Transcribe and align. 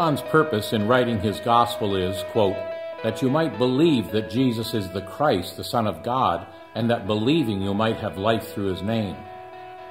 John's 0.00 0.22
purpose 0.22 0.72
in 0.72 0.88
writing 0.88 1.20
his 1.20 1.40
gospel 1.40 1.94
is, 1.94 2.22
quote, 2.32 2.56
that 3.02 3.20
you 3.20 3.28
might 3.28 3.58
believe 3.58 4.10
that 4.12 4.30
Jesus 4.30 4.72
is 4.72 4.88
the 4.88 5.02
Christ, 5.02 5.58
the 5.58 5.62
Son 5.62 5.86
of 5.86 6.02
God, 6.02 6.46
and 6.74 6.88
that 6.88 7.06
believing 7.06 7.60
you 7.60 7.74
might 7.74 7.98
have 7.98 8.16
life 8.16 8.48
through 8.48 8.72
his 8.72 8.80
name. 8.80 9.14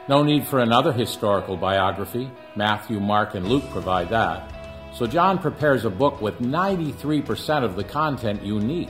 No 0.08 0.24
need 0.24 0.48
for 0.48 0.62
another 0.62 0.92
historical 0.92 1.56
biography. 1.56 2.28
Matthew, 2.56 3.00
Mark, 3.00 3.36
and 3.36 3.48
Luke 3.48 3.70
provide 3.70 4.10
that. 4.10 4.52
So 4.96 5.06
John 5.06 5.38
prepares 5.38 5.86
a 5.86 5.92
book 5.92 6.20
with 6.22 6.40
93% 6.40 7.64
of 7.64 7.76
the 7.76 7.84
content 7.84 8.42
unique. 8.42 8.90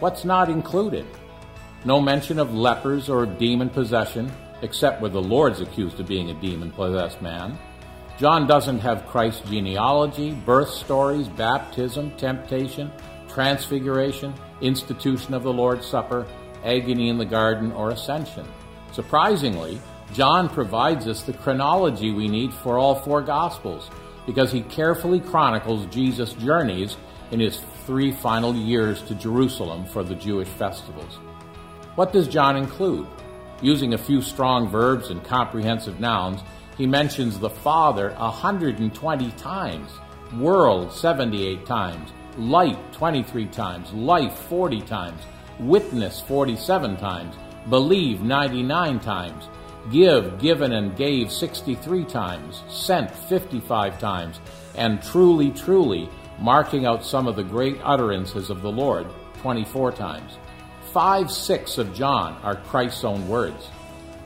What's 0.00 0.24
not 0.24 0.50
included? 0.50 1.06
No 1.84 2.00
mention 2.00 2.40
of 2.40 2.52
lepers 2.52 3.08
or 3.08 3.26
demon 3.26 3.70
possession, 3.70 4.28
except 4.62 5.02
where 5.02 5.08
the 5.12 5.22
Lord's 5.22 5.60
accused 5.60 6.00
of 6.00 6.08
being 6.08 6.30
a 6.30 6.40
demon 6.40 6.72
possessed 6.72 7.22
man. 7.22 7.56
John 8.18 8.48
doesn't 8.48 8.80
have 8.80 9.06
Christ's 9.06 9.48
genealogy, 9.48 10.32
birth 10.32 10.70
stories, 10.70 11.28
baptism, 11.28 12.10
temptation, 12.16 12.90
transfiguration, 13.28 14.34
institution 14.60 15.34
of 15.34 15.44
the 15.44 15.52
Lord's 15.52 15.86
Supper, 15.86 16.26
agony 16.64 17.10
in 17.10 17.18
the 17.18 17.24
garden, 17.24 17.70
or 17.70 17.90
ascension. 17.90 18.44
Surprisingly, 18.90 19.80
John 20.12 20.48
provides 20.48 21.06
us 21.06 21.22
the 21.22 21.32
chronology 21.32 22.10
we 22.10 22.26
need 22.26 22.52
for 22.52 22.76
all 22.76 22.96
four 22.96 23.22
Gospels 23.22 23.88
because 24.26 24.50
he 24.50 24.62
carefully 24.62 25.20
chronicles 25.20 25.86
Jesus' 25.86 26.32
journeys 26.32 26.96
in 27.30 27.38
his 27.38 27.60
three 27.86 28.10
final 28.10 28.52
years 28.52 29.00
to 29.02 29.14
Jerusalem 29.14 29.86
for 29.86 30.02
the 30.02 30.16
Jewish 30.16 30.48
festivals. 30.48 31.20
What 31.94 32.12
does 32.12 32.26
John 32.26 32.56
include? 32.56 33.06
Using 33.62 33.94
a 33.94 33.98
few 33.98 34.22
strong 34.22 34.68
verbs 34.68 35.10
and 35.10 35.22
comprehensive 35.22 36.00
nouns, 36.00 36.40
he 36.78 36.86
mentions 36.86 37.38
the 37.38 37.50
Father 37.50 38.14
120 38.14 39.30
times, 39.32 39.90
world 40.38 40.92
78 40.92 41.66
times, 41.66 42.12
light 42.38 42.78
23 42.92 43.46
times, 43.46 43.92
life 43.92 44.32
40 44.48 44.80
times, 44.82 45.20
witness 45.58 46.20
47 46.20 46.96
times, 46.96 47.34
believe 47.68 48.22
99 48.22 49.00
times, 49.00 49.48
give, 49.90 50.38
given, 50.38 50.72
and 50.72 50.96
gave 50.96 51.32
63 51.32 52.04
times, 52.04 52.62
sent 52.68 53.10
55 53.10 53.98
times, 53.98 54.40
and 54.76 55.02
truly, 55.02 55.50
truly, 55.50 56.08
marking 56.38 56.86
out 56.86 57.04
some 57.04 57.26
of 57.26 57.34
the 57.34 57.42
great 57.42 57.80
utterances 57.82 58.50
of 58.50 58.62
the 58.62 58.70
Lord 58.70 59.08
24 59.42 59.90
times. 59.92 60.38
Five 60.92 61.30
sixths 61.30 61.78
of 61.78 61.92
John 61.92 62.40
are 62.44 62.54
Christ's 62.54 63.02
own 63.02 63.28
words. 63.28 63.68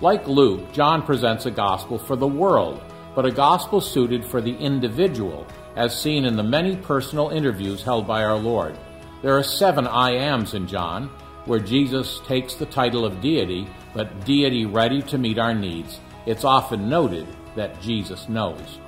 Like 0.03 0.27
Luke, 0.27 0.72
John 0.72 1.03
presents 1.03 1.47
a 1.47 1.50
gospel 1.53 1.97
for 1.97 2.17
the 2.17 2.27
world, 2.27 2.83
but 3.14 3.25
a 3.25 3.31
gospel 3.31 3.81
suited 3.81 4.25
for 4.25 4.41
the 4.41 4.56
individual, 4.56 5.47
as 5.77 5.97
seen 5.97 6.25
in 6.25 6.34
the 6.34 6.42
many 6.42 6.75
personal 6.75 7.28
interviews 7.28 7.84
held 7.84 8.05
by 8.05 8.25
our 8.25 8.36
Lord. 8.36 8.77
There 9.22 9.39
are 9.39 9.44
seven 9.44 9.86
I 9.86 10.11
ams 10.14 10.55
in 10.55 10.67
John, 10.67 11.09
where 11.44 11.61
Jesus 11.61 12.20
takes 12.27 12.55
the 12.55 12.67
title 12.67 13.05
of 13.05 13.20
deity, 13.20 13.69
but 13.94 14.25
deity 14.25 14.67
ready 14.67 15.03
to 15.03 15.19
meet 15.19 15.39
our 15.39 15.55
needs. 15.55 16.00
It's 16.27 16.44
often 16.44 16.89
noted 16.89 17.28
that 17.55 17.81
Jesus 17.81 18.28
knows. 18.28 18.81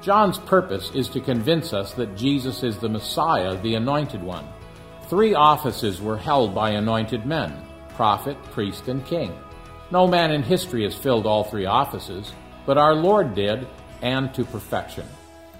John's 0.00 0.38
purpose 0.38 0.92
is 0.94 1.08
to 1.08 1.20
convince 1.20 1.72
us 1.72 1.92
that 1.94 2.16
Jesus 2.16 2.62
is 2.62 2.78
the 2.78 2.88
Messiah, 2.88 3.60
the 3.62 3.74
Anointed 3.74 4.22
One. 4.22 4.46
Three 5.08 5.34
offices 5.34 6.00
were 6.00 6.16
held 6.16 6.54
by 6.54 6.70
anointed 6.70 7.26
men 7.26 7.52
prophet, 7.96 8.40
priest, 8.44 8.86
and 8.86 9.04
king. 9.04 9.36
No 9.92 10.08
man 10.08 10.32
in 10.32 10.42
history 10.42 10.82
has 10.82 10.96
filled 10.96 11.26
all 11.26 11.44
three 11.44 11.66
offices, 11.66 12.32
but 12.66 12.78
our 12.78 12.94
Lord 12.94 13.36
did, 13.36 13.68
and 14.00 14.34
to 14.34 14.44
perfection. 14.44 15.06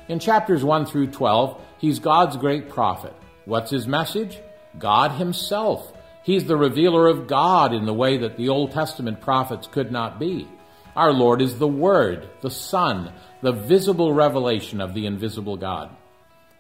In 0.08 0.18
chapters 0.18 0.64
1 0.64 0.86
through 0.86 1.08
12, 1.08 1.60
he's 1.78 2.00
God's 2.00 2.36
great 2.36 2.68
prophet. 2.68 3.14
What's 3.44 3.70
his 3.70 3.86
message? 3.86 4.40
God 4.78 5.12
Himself 5.12 5.92
He's 6.22 6.44
the 6.44 6.56
revealer 6.56 7.08
of 7.08 7.26
God 7.26 7.74
in 7.74 7.84
the 7.84 7.92
way 7.92 8.16
that 8.18 8.36
the 8.36 8.48
Old 8.48 8.70
Testament 8.70 9.20
prophets 9.20 9.66
could 9.66 9.90
not 9.90 10.20
be. 10.20 10.48
Our 10.94 11.12
Lord 11.12 11.42
is 11.42 11.58
the 11.58 11.68
Word, 11.68 12.28
the 12.42 12.50
Son, 12.50 13.12
the 13.40 13.52
visible 13.52 14.14
revelation 14.14 14.80
of 14.80 14.94
the 14.94 15.06
invisible 15.06 15.56
God. 15.56 15.90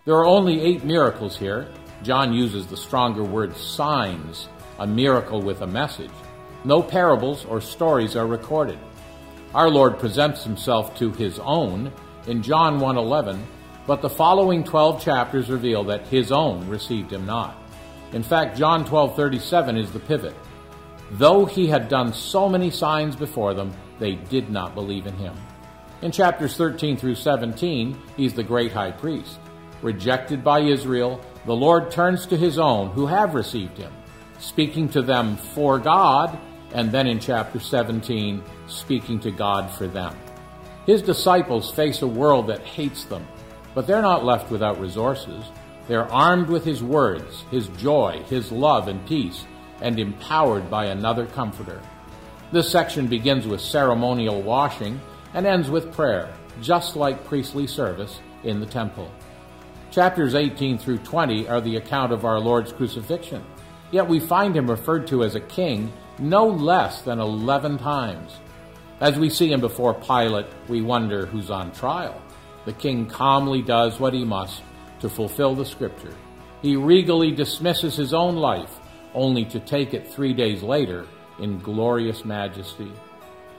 There 0.04 0.16
are 0.16 0.26
only 0.26 0.60
eight 0.60 0.82
miracles 0.82 1.36
here. 1.36 1.68
John 2.02 2.32
uses 2.32 2.66
the 2.66 2.76
stronger 2.76 3.22
word 3.22 3.56
signs, 3.56 4.48
a 4.80 4.86
miracle 4.86 5.40
with 5.40 5.62
a 5.62 5.66
message. 5.66 6.10
No 6.64 6.82
parables 6.82 7.44
or 7.44 7.60
stories 7.60 8.14
are 8.14 8.26
recorded. 8.26 8.78
Our 9.54 9.68
Lord 9.68 9.98
presents 9.98 10.44
himself 10.44 10.96
to 10.98 11.10
his 11.10 11.38
own 11.40 11.92
in 12.26 12.42
John 12.42 12.78
1:11, 12.78 13.38
but 13.86 14.00
the 14.00 14.08
following 14.08 14.62
12 14.62 15.02
chapters 15.02 15.50
reveal 15.50 15.82
that 15.84 16.06
his 16.06 16.30
own 16.30 16.68
received 16.68 17.12
him 17.12 17.26
not. 17.26 17.56
In 18.12 18.22
fact, 18.22 18.56
John 18.56 18.84
12:37 18.84 19.76
is 19.76 19.90
the 19.90 19.98
pivot. 19.98 20.34
Though 21.12 21.44
he 21.44 21.66
had 21.66 21.88
done 21.88 22.12
so 22.12 22.48
many 22.48 22.70
signs 22.70 23.16
before 23.16 23.54
them, 23.54 23.72
they 23.98 24.14
did 24.14 24.48
not 24.48 24.74
believe 24.74 25.06
in 25.06 25.14
him. 25.14 25.34
In 26.00 26.10
chapters 26.12 26.56
13 26.56 26.96
through 26.96 27.16
17, 27.16 27.96
he's 28.16 28.34
the 28.34 28.42
great 28.42 28.72
high 28.72 28.92
priest. 28.92 29.38
Rejected 29.82 30.44
by 30.44 30.60
Israel, 30.60 31.20
the 31.44 31.56
Lord 31.56 31.90
turns 31.90 32.24
to 32.26 32.36
his 32.36 32.58
own 32.58 32.90
who 32.90 33.06
have 33.06 33.34
received 33.34 33.78
him, 33.78 33.92
speaking 34.38 34.88
to 34.90 35.02
them 35.02 35.36
for 35.36 35.78
God, 35.78 36.38
and 36.74 36.90
then 36.90 37.06
in 37.06 37.18
chapter 37.18 37.60
17, 37.60 38.42
speaking 38.66 39.20
to 39.20 39.30
God 39.30 39.70
for 39.70 39.86
them. 39.86 40.16
His 40.86 41.02
disciples 41.02 41.70
face 41.70 42.02
a 42.02 42.06
world 42.06 42.48
that 42.48 42.62
hates 42.62 43.04
them, 43.04 43.26
but 43.74 43.86
they're 43.86 44.02
not 44.02 44.24
left 44.24 44.50
without 44.50 44.80
resources. 44.80 45.44
They're 45.86 46.10
armed 46.10 46.48
with 46.48 46.64
His 46.64 46.82
words, 46.82 47.44
His 47.50 47.68
joy, 47.68 48.22
His 48.28 48.50
love, 48.50 48.88
and 48.88 49.06
peace, 49.06 49.46
and 49.80 49.98
empowered 49.98 50.70
by 50.70 50.86
another 50.86 51.26
Comforter. 51.26 51.80
This 52.52 52.70
section 52.70 53.06
begins 53.06 53.46
with 53.46 53.60
ceremonial 53.60 54.42
washing 54.42 55.00
and 55.34 55.46
ends 55.46 55.70
with 55.70 55.92
prayer, 55.92 56.32
just 56.60 56.96
like 56.96 57.24
priestly 57.24 57.66
service 57.66 58.20
in 58.44 58.60
the 58.60 58.66
temple. 58.66 59.10
Chapters 59.90 60.34
18 60.34 60.78
through 60.78 60.98
20 60.98 61.48
are 61.48 61.60
the 61.60 61.76
account 61.76 62.12
of 62.12 62.24
our 62.24 62.40
Lord's 62.40 62.72
crucifixion, 62.72 63.44
yet 63.90 64.08
we 64.08 64.20
find 64.20 64.56
him 64.56 64.70
referred 64.70 65.06
to 65.08 65.22
as 65.22 65.34
a 65.34 65.40
king 65.40 65.92
no 66.22 66.46
less 66.46 67.02
than 67.02 67.18
11 67.18 67.78
times. 67.78 68.38
As 69.00 69.18
we 69.18 69.28
see 69.28 69.50
him 69.50 69.60
before 69.60 69.94
Pilate, 69.94 70.46
we 70.68 70.80
wonder 70.80 71.26
who's 71.26 71.50
on 71.50 71.72
trial. 71.72 72.20
The 72.64 72.72
king 72.72 73.06
calmly 73.06 73.62
does 73.62 73.98
what 73.98 74.14
he 74.14 74.24
must 74.24 74.62
to 75.00 75.08
fulfill 75.08 75.54
the 75.54 75.66
scripture. 75.66 76.14
He 76.62 76.76
regally 76.76 77.32
dismisses 77.32 77.96
his 77.96 78.14
own 78.14 78.36
life, 78.36 78.78
only 79.14 79.44
to 79.46 79.58
take 79.58 79.94
it 79.94 80.08
three 80.08 80.32
days 80.32 80.62
later 80.62 81.06
in 81.40 81.58
glorious 81.58 82.24
majesty. 82.24 82.92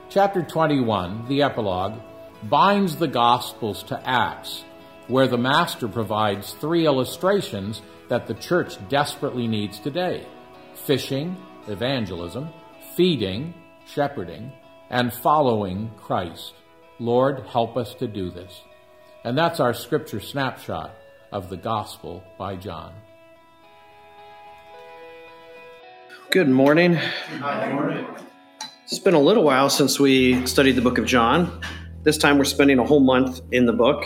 Chapter 0.09 0.41
21, 0.41 1.27
the 1.27 1.41
epilogue, 1.41 1.99
binds 2.43 2.95
the 2.95 3.07
Gospels 3.07 3.83
to 3.83 4.09
Acts, 4.09 4.63
where 5.07 5.27
the 5.27 5.37
Master 5.37 5.89
provides 5.89 6.53
three 6.53 6.85
illustrations 6.85 7.81
that 8.07 8.27
the 8.27 8.33
church 8.35 8.77
desperately 8.87 9.47
needs 9.47 9.79
today 9.79 10.25
fishing, 10.75 11.37
evangelism, 11.67 12.49
feeding, 12.95 13.53
shepherding, 13.85 14.51
and 14.89 15.13
following 15.13 15.91
Christ. 15.97 16.53
Lord, 16.99 17.43
help 17.47 17.77
us 17.77 17.93
to 17.95 18.07
do 18.07 18.29
this. 18.29 18.61
And 19.23 19.37
that's 19.37 19.59
our 19.59 19.73
scripture 19.73 20.19
snapshot 20.19 20.91
of 21.31 21.49
the 21.49 21.57
Gospel 21.57 22.23
by 22.37 22.55
John. 22.55 22.93
Good 26.29 26.49
morning. 26.49 26.99
Good 27.29 27.41
morning. 27.73 28.07
It's 28.85 28.99
been 28.99 29.13
a 29.13 29.19
little 29.19 29.43
while 29.43 29.69
since 29.69 29.99
we 29.99 30.45
studied 30.45 30.73
the 30.73 30.81
book 30.81 30.97
of 30.97 31.05
John. 31.05 31.61
This 32.03 32.17
time 32.17 32.37
we're 32.37 32.43
spending 32.43 32.79
a 32.79 32.83
whole 32.83 32.99
month 32.99 33.41
in 33.51 33.65
the 33.65 33.73
book. 33.73 34.03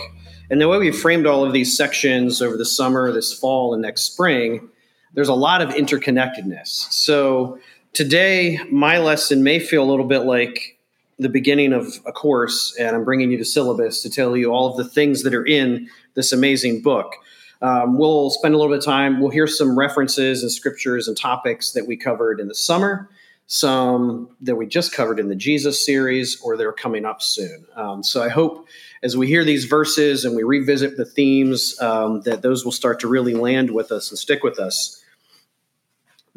And 0.50 0.60
the 0.60 0.68
way 0.68 0.78
we 0.78 0.92
framed 0.92 1.26
all 1.26 1.44
of 1.44 1.52
these 1.52 1.76
sections 1.76 2.40
over 2.40 2.56
the 2.56 2.64
summer, 2.64 3.12
this 3.12 3.32
fall, 3.32 3.74
and 3.74 3.82
next 3.82 4.02
spring, 4.02 4.70
there's 5.14 5.28
a 5.28 5.34
lot 5.34 5.62
of 5.62 5.70
interconnectedness. 5.70 6.68
So 6.92 7.58
today, 7.92 8.60
my 8.70 8.98
lesson 8.98 9.42
may 9.42 9.58
feel 9.58 9.82
a 9.82 9.88
little 9.88 10.06
bit 10.06 10.20
like 10.20 10.78
the 11.18 11.28
beginning 11.28 11.72
of 11.72 12.00
a 12.06 12.12
course 12.12 12.76
and 12.78 12.94
I'm 12.94 13.04
bringing 13.04 13.30
you 13.30 13.38
the 13.38 13.44
syllabus 13.44 14.02
to 14.02 14.10
tell 14.10 14.36
you 14.36 14.52
all 14.52 14.70
of 14.70 14.76
the 14.76 14.88
things 14.88 15.24
that 15.24 15.34
are 15.34 15.44
in 15.44 15.88
this 16.14 16.32
amazing 16.32 16.82
book. 16.82 17.14
Um, 17.60 17.98
we'll 17.98 18.30
spend 18.30 18.54
a 18.54 18.56
little 18.56 18.72
bit 18.72 18.78
of 18.78 18.84
time, 18.84 19.20
we'll 19.20 19.30
hear 19.30 19.48
some 19.48 19.76
references 19.76 20.42
and 20.42 20.52
scriptures 20.52 21.08
and 21.08 21.16
topics 21.16 21.72
that 21.72 21.88
we 21.88 21.96
covered 21.96 22.38
in 22.38 22.46
the 22.46 22.54
summer, 22.54 23.10
some 23.48 24.28
that 24.40 24.54
we 24.54 24.66
just 24.66 24.92
covered 24.92 25.18
in 25.18 25.28
the 25.28 25.34
Jesus 25.34 25.84
series, 25.84 26.40
or 26.40 26.56
they're 26.56 26.72
coming 26.72 27.04
up 27.04 27.20
soon. 27.20 27.66
Um, 27.74 28.04
so 28.04 28.22
I 28.22 28.28
hope 28.28 28.68
as 29.02 29.16
we 29.16 29.26
hear 29.26 29.44
these 29.44 29.64
verses 29.64 30.24
and 30.24 30.36
we 30.36 30.44
revisit 30.44 30.96
the 30.96 31.04
themes, 31.04 31.80
um, 31.80 32.20
that 32.22 32.42
those 32.42 32.64
will 32.64 32.72
start 32.72 33.00
to 33.00 33.08
really 33.08 33.34
land 33.34 33.72
with 33.72 33.90
us 33.90 34.10
and 34.10 34.18
stick 34.18 34.44
with 34.44 34.60
us. 34.60 34.97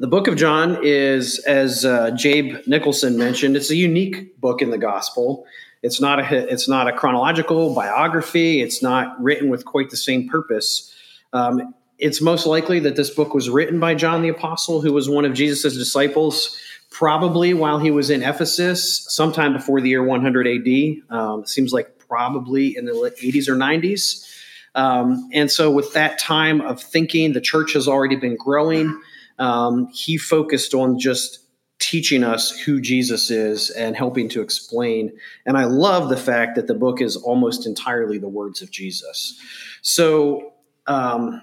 The 0.01 0.07
book 0.07 0.25
of 0.25 0.35
John 0.35 0.79
is, 0.81 1.37
as 1.45 1.85
uh, 1.85 2.09
Jabe 2.09 2.63
Nicholson 2.65 3.19
mentioned, 3.19 3.55
it's 3.55 3.69
a 3.69 3.75
unique 3.75 4.35
book 4.41 4.59
in 4.59 4.71
the 4.71 4.77
gospel. 4.79 5.45
It's 5.83 6.01
not 6.01 6.19
a 6.19 6.51
it's 6.51 6.67
not 6.67 6.87
a 6.87 6.91
chronological 6.91 7.75
biography. 7.75 8.63
It's 8.63 8.81
not 8.81 9.21
written 9.21 9.47
with 9.47 9.65
quite 9.65 9.91
the 9.91 9.97
same 9.97 10.27
purpose. 10.27 10.91
Um, 11.33 11.75
it's 11.99 12.19
most 12.19 12.47
likely 12.47 12.79
that 12.79 12.95
this 12.95 13.11
book 13.11 13.35
was 13.35 13.47
written 13.47 13.79
by 13.79 13.93
John 13.93 14.23
the 14.23 14.29
Apostle, 14.29 14.81
who 14.81 14.91
was 14.91 15.07
one 15.07 15.23
of 15.23 15.35
Jesus' 15.35 15.77
disciples, 15.77 16.59
probably 16.89 17.53
while 17.53 17.77
he 17.77 17.91
was 17.91 18.09
in 18.09 18.23
Ephesus, 18.23 19.05
sometime 19.07 19.53
before 19.53 19.81
the 19.81 19.89
year 19.89 20.03
100 20.03 20.47
AD. 20.47 21.15
Um, 21.15 21.45
seems 21.45 21.73
like 21.73 21.99
probably 21.99 22.75
in 22.75 22.85
the 22.85 22.93
80s 22.93 23.47
or 23.47 23.55
90s. 23.55 24.27
Um, 24.73 25.29
and 25.31 25.51
so, 25.51 25.69
with 25.69 25.93
that 25.93 26.17
time 26.17 26.59
of 26.61 26.81
thinking, 26.81 27.33
the 27.33 27.41
church 27.41 27.73
has 27.73 27.87
already 27.87 28.15
been 28.15 28.35
growing. 28.35 28.99
Um, 29.39 29.87
he 29.93 30.17
focused 30.17 30.73
on 30.73 30.99
just 30.99 31.39
teaching 31.79 32.23
us 32.23 32.51
who 32.51 32.79
Jesus 32.79 33.31
is 33.31 33.71
and 33.71 33.95
helping 33.95 34.29
to 34.29 34.41
explain. 34.41 35.11
And 35.45 35.57
I 35.57 35.65
love 35.65 36.09
the 36.09 36.17
fact 36.17 36.55
that 36.55 36.67
the 36.67 36.75
book 36.75 37.01
is 37.01 37.17
almost 37.17 37.65
entirely 37.65 38.19
the 38.19 38.29
words 38.29 38.61
of 38.61 38.69
Jesus. 38.69 39.39
So, 39.81 40.53
um, 40.85 41.41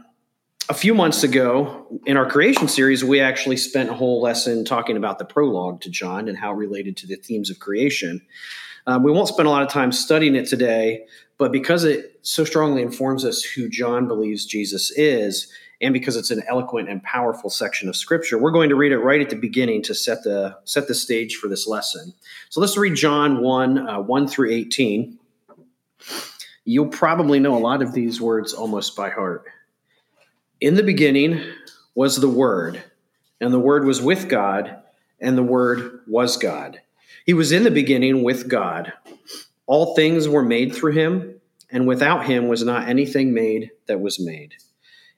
a 0.71 0.75
few 0.75 0.95
months 0.95 1.23
ago 1.23 1.87
in 2.05 2.17
our 2.17 2.29
creation 2.29 2.69
series, 2.69 3.03
we 3.03 3.21
actually 3.21 3.57
spent 3.57 3.89
a 3.89 3.95
whole 3.95 4.21
lesson 4.21 4.65
talking 4.65 4.97
about 4.97 5.19
the 5.19 5.25
prologue 5.25 5.81
to 5.81 5.91
John 5.91 6.29
and 6.29 6.37
how 6.37 6.53
it 6.53 6.57
related 6.57 6.97
to 6.99 7.07
the 7.07 7.17
themes 7.17 7.51
of 7.51 7.59
creation. 7.59 8.21
Um, 8.87 9.03
we 9.03 9.11
won't 9.11 9.29
spend 9.29 9.47
a 9.47 9.51
lot 9.51 9.63
of 9.63 9.71
time 9.71 9.93
studying 9.93 10.35
it 10.35 10.47
today, 10.47 11.07
but 11.39 11.53
because 11.53 11.85
it 11.85 12.19
so 12.23 12.45
strongly 12.45 12.83
informs 12.83 13.25
us 13.25 13.43
who 13.43 13.69
John 13.69 14.09
believes 14.09 14.45
Jesus 14.45 14.91
is, 14.91 15.51
and 15.81 15.93
because 15.93 16.17
it's 16.17 16.31
an 16.31 16.43
eloquent 16.49 16.89
and 16.89 17.03
powerful 17.03 17.51
section 17.51 17.89
of 17.89 17.97
scripture 17.97 18.37
we're 18.39 18.51
going 18.51 18.69
to 18.69 18.75
read 18.75 18.93
it 18.93 18.99
right 18.99 19.21
at 19.21 19.31
the 19.31 19.37
beginning 19.37 19.83
to 19.83 19.95
set 19.95 20.23
the 20.25 20.57
set 20.65 20.89
the 20.89 20.95
stage 20.95 21.37
for 21.37 21.49
this 21.49 21.67
lesson. 21.67 22.13
So 22.49 22.61
let's 22.61 22.77
read 22.77 22.95
john 22.95 23.41
1 23.41 23.89
uh, 23.89 24.01
1 24.01 24.29
through 24.29 24.51
18 24.51 25.19
you'll 26.65 26.89
probably 26.89 27.41
know 27.41 27.57
a 27.57 27.59
lot 27.59 27.81
of 27.83 27.95
these 27.95 28.21
words 28.21 28.53
almost 28.53 28.95
by 28.95 29.09
heart. 29.09 29.47
In 30.61 30.75
the 30.75 30.83
beginning 30.83 31.43
was 31.95 32.17
the 32.17 32.29
word 32.29 32.83
and 33.41 33.55
the 33.55 33.59
word 33.59 33.85
was 33.85 34.03
with 34.03 34.29
god 34.29 34.83
and 35.21 35.37
the 35.37 35.43
word 35.43 36.01
was 36.07 36.37
god. 36.37 36.81
He 37.25 37.33
was 37.33 37.53
in 37.53 37.63
the 37.63 37.71
beginning 37.71 38.23
with 38.23 38.49
god. 38.49 38.93
All 39.67 39.95
things 39.95 40.29
were 40.29 40.43
made 40.43 40.75
through 40.75 40.93
him 40.93 41.41
and 41.71 41.87
without 41.87 42.27
him 42.27 42.49
was 42.49 42.63
not 42.63 42.89
anything 42.89 43.33
made 43.33 43.71
that 43.87 44.01
was 44.01 44.21
made 44.21 44.55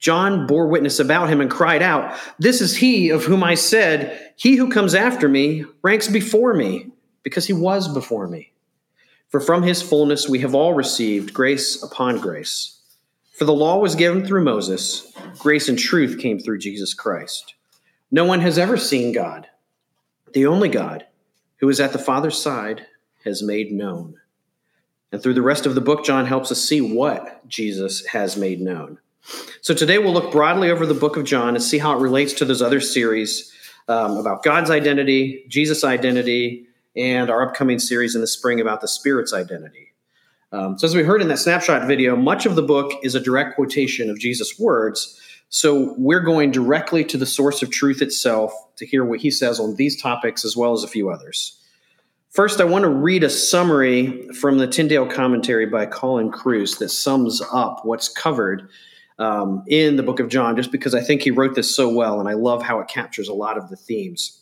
John 0.00 0.46
bore 0.46 0.66
witness 0.66 0.98
about 0.98 1.28
him 1.28 1.40
and 1.40 1.50
cried 1.50 1.82
out, 1.82 2.18
This 2.38 2.62
is 2.62 2.76
he 2.76 3.10
of 3.10 3.24
whom 3.24 3.44
I 3.44 3.54
said, 3.54 4.32
He 4.36 4.56
who 4.56 4.70
comes 4.70 4.94
after 4.94 5.28
me 5.28 5.64
ranks 5.82 6.08
before 6.08 6.54
me, 6.54 6.90
because 7.22 7.46
he 7.46 7.52
was 7.52 7.86
before 7.92 8.26
me. 8.26 8.50
For 9.28 9.40
from 9.40 9.62
his 9.62 9.82
fullness 9.82 10.28
we 10.28 10.40
have 10.40 10.54
all 10.54 10.72
received 10.72 11.34
grace 11.34 11.82
upon 11.82 12.18
grace. 12.18 12.80
For 13.32 13.44
the 13.44 13.52
law 13.52 13.78
was 13.78 13.94
given 13.94 14.24
through 14.24 14.42
Moses, 14.44 15.12
grace 15.38 15.68
and 15.68 15.78
truth 15.78 16.18
came 16.18 16.38
through 16.38 16.58
Jesus 16.58 16.94
Christ. 16.94 17.54
No 18.10 18.24
one 18.24 18.40
has 18.40 18.58
ever 18.58 18.76
seen 18.76 19.12
God. 19.12 19.48
The 20.32 20.46
only 20.46 20.68
God, 20.68 21.06
who 21.58 21.68
is 21.68 21.78
at 21.78 21.92
the 21.92 21.98
Father's 21.98 22.40
side, 22.40 22.86
has 23.24 23.42
made 23.42 23.70
known. 23.70 24.16
And 25.12 25.22
through 25.22 25.34
the 25.34 25.42
rest 25.42 25.66
of 25.66 25.74
the 25.74 25.80
book, 25.80 26.04
John 26.04 26.26
helps 26.26 26.50
us 26.50 26.62
see 26.62 26.80
what 26.80 27.46
Jesus 27.48 28.06
has 28.06 28.36
made 28.36 28.60
known. 28.60 28.98
So 29.60 29.74
today 29.74 29.98
we'll 29.98 30.12
look 30.12 30.32
broadly 30.32 30.70
over 30.70 30.86
the 30.86 30.94
book 30.94 31.16
of 31.16 31.24
John 31.24 31.54
and 31.54 31.62
see 31.62 31.78
how 31.78 31.96
it 31.96 32.00
relates 32.00 32.32
to 32.34 32.44
those 32.44 32.62
other 32.62 32.80
series 32.80 33.52
um, 33.88 34.16
about 34.16 34.42
God's 34.42 34.70
identity, 34.70 35.44
Jesus' 35.48 35.84
identity, 35.84 36.66
and 36.96 37.30
our 37.30 37.42
upcoming 37.46 37.78
series 37.78 38.14
in 38.14 38.20
the 38.20 38.26
spring 38.26 38.60
about 38.60 38.80
the 38.80 38.88
Spirit's 38.88 39.32
identity. 39.32 39.88
Um, 40.52 40.78
so, 40.78 40.86
as 40.86 40.96
we 40.96 41.02
heard 41.02 41.22
in 41.22 41.28
that 41.28 41.38
snapshot 41.38 41.86
video, 41.86 42.16
much 42.16 42.46
of 42.46 42.56
the 42.56 42.62
book 42.62 42.92
is 43.02 43.14
a 43.14 43.20
direct 43.20 43.54
quotation 43.54 44.10
of 44.10 44.18
Jesus' 44.18 44.58
words. 44.58 45.20
So, 45.48 45.94
we're 45.96 46.20
going 46.20 46.50
directly 46.50 47.04
to 47.04 47.16
the 47.16 47.26
source 47.26 47.62
of 47.62 47.70
truth 47.70 48.02
itself 48.02 48.52
to 48.76 48.86
hear 48.86 49.04
what 49.04 49.20
he 49.20 49.30
says 49.30 49.60
on 49.60 49.76
these 49.76 50.00
topics 50.00 50.44
as 50.44 50.56
well 50.56 50.72
as 50.72 50.82
a 50.82 50.88
few 50.88 51.10
others. 51.10 51.56
First, 52.30 52.60
I 52.60 52.64
want 52.64 52.84
to 52.84 52.88
read 52.88 53.24
a 53.24 53.30
summary 53.30 54.28
from 54.40 54.58
the 54.58 54.66
Tyndale 54.66 55.06
commentary 55.06 55.66
by 55.66 55.86
Colin 55.86 56.30
Kruse 56.30 56.78
that 56.78 56.88
sums 56.88 57.42
up 57.52 57.84
what's 57.84 58.08
covered 58.08 58.68
um, 59.20 59.62
in 59.68 59.96
the 59.96 60.02
book 60.02 60.18
of 60.18 60.28
John, 60.28 60.56
just 60.56 60.72
because 60.72 60.94
I 60.94 61.02
think 61.02 61.22
he 61.22 61.30
wrote 61.30 61.54
this 61.54 61.74
so 61.74 61.88
well, 61.88 62.18
and 62.18 62.28
I 62.28 62.32
love 62.32 62.62
how 62.62 62.80
it 62.80 62.88
captures 62.88 63.28
a 63.28 63.34
lot 63.34 63.58
of 63.58 63.68
the 63.68 63.76
themes. 63.76 64.40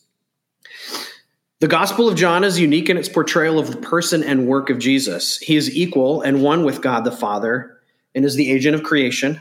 The 1.58 1.66
Gospel 1.66 2.08
of 2.08 2.16
John 2.16 2.44
is 2.44 2.60
unique 2.60 2.88
in 2.88 2.96
its 2.96 3.08
portrayal 3.08 3.58
of 3.58 3.72
the 3.72 3.78
person 3.78 4.22
and 4.22 4.46
work 4.46 4.70
of 4.70 4.78
Jesus. 4.78 5.38
He 5.38 5.56
is 5.56 5.76
equal 5.76 6.22
and 6.22 6.42
one 6.42 6.64
with 6.64 6.80
God 6.80 7.02
the 7.02 7.10
Father, 7.10 7.80
and 8.14 8.24
is 8.24 8.36
the 8.36 8.50
agent 8.52 8.76
of 8.76 8.84
creation, 8.84 9.40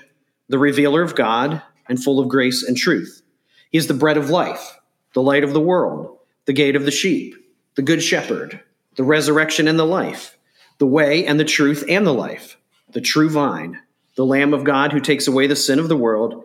the 0.50 0.58
revealer 0.58 1.04
of 1.04 1.16
God, 1.16 1.62
and 1.88 2.04
full 2.04 2.20
of 2.20 2.28
grace 2.28 2.64
and 2.64 2.76
truth. 2.76 3.22
He 3.70 3.78
is 3.78 3.86
the 3.86 3.94
bread 3.94 4.18
of 4.18 4.32
life, 4.32 4.80
the 5.14 5.22
light 5.22 5.44
of 5.44 5.54
the 5.54 5.62
world, 5.62 6.18
the 6.46 6.54
gate 6.54 6.76
of 6.76 6.86
the 6.86 6.92
sheep, 6.92 7.36
the 7.76 7.84
good 7.84 8.02
shepherd, 8.02 8.60
the 8.96 9.04
resurrection 9.04 9.68
and 9.68 9.78
the 9.78 9.86
life, 9.86 10.36
the 10.80 10.88
way 10.88 11.28
and 11.28 11.40
the 11.40 11.46
truth 11.46 11.84
and 11.88 12.08
the 12.08 12.14
life, 12.14 12.58
the 12.92 13.02
true 13.02 13.30
vine 13.30 13.80
the 14.18 14.26
Lamb 14.26 14.54
of 14.54 14.66
God 14.66 14.92
who 14.92 15.00
takes 15.00 15.28
away 15.28 15.48
the 15.48 15.56
sin 15.56 15.80
of 15.80 15.88
the 15.88 15.96
world, 15.96 16.44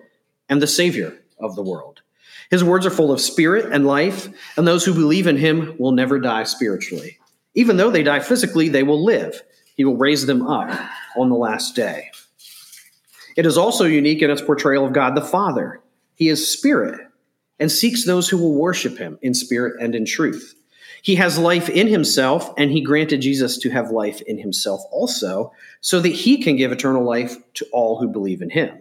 and 0.48 0.62
the 0.62 0.66
Savior 0.66 1.18
of 1.40 1.56
the 1.56 1.62
world. 1.62 2.02
His 2.50 2.62
words 2.62 2.84
are 2.84 2.90
full 2.90 3.10
of 3.10 3.20
spirit 3.20 3.72
and 3.72 3.86
life, 3.86 4.28
and 4.56 4.68
those 4.68 4.84
who 4.84 4.92
believe 4.92 5.26
in 5.26 5.38
him 5.38 5.74
will 5.78 5.92
never 5.92 6.20
die 6.20 6.44
spiritually. 6.44 7.18
Even 7.54 7.78
though 7.78 7.90
they 7.90 8.02
die 8.02 8.20
physically, 8.20 8.68
they 8.68 8.82
will 8.82 9.02
live. 9.02 9.42
He 9.74 9.86
will 9.86 9.96
raise 9.96 10.26
them 10.26 10.46
up 10.46 10.70
on 11.16 11.30
the 11.30 11.34
last 11.34 11.74
day. 11.74 12.10
It 13.36 13.46
is 13.46 13.56
also 13.56 13.86
unique 13.86 14.20
in 14.20 14.30
its 14.30 14.42
portrayal 14.42 14.84
of 14.84 14.92
God 14.92 15.14
the 15.14 15.22
Father. 15.22 15.80
He 16.14 16.28
is 16.28 16.52
spirit 16.52 17.00
and 17.58 17.72
seeks 17.72 18.04
those 18.04 18.28
who 18.28 18.36
will 18.36 18.54
worship 18.54 18.98
him 18.98 19.18
in 19.22 19.32
spirit 19.32 19.80
and 19.80 19.94
in 19.94 20.04
truth. 20.04 20.54
He 21.02 21.16
has 21.16 21.36
life 21.36 21.68
in 21.68 21.88
himself, 21.88 22.54
and 22.56 22.70
he 22.70 22.80
granted 22.80 23.20
Jesus 23.20 23.58
to 23.58 23.70
have 23.70 23.90
life 23.90 24.22
in 24.22 24.38
himself 24.38 24.82
also, 24.92 25.52
so 25.80 26.00
that 26.00 26.08
he 26.08 26.40
can 26.40 26.56
give 26.56 26.70
eternal 26.70 27.04
life 27.04 27.36
to 27.54 27.66
all 27.72 27.98
who 27.98 28.08
believe 28.08 28.40
in 28.40 28.50
him. 28.50 28.80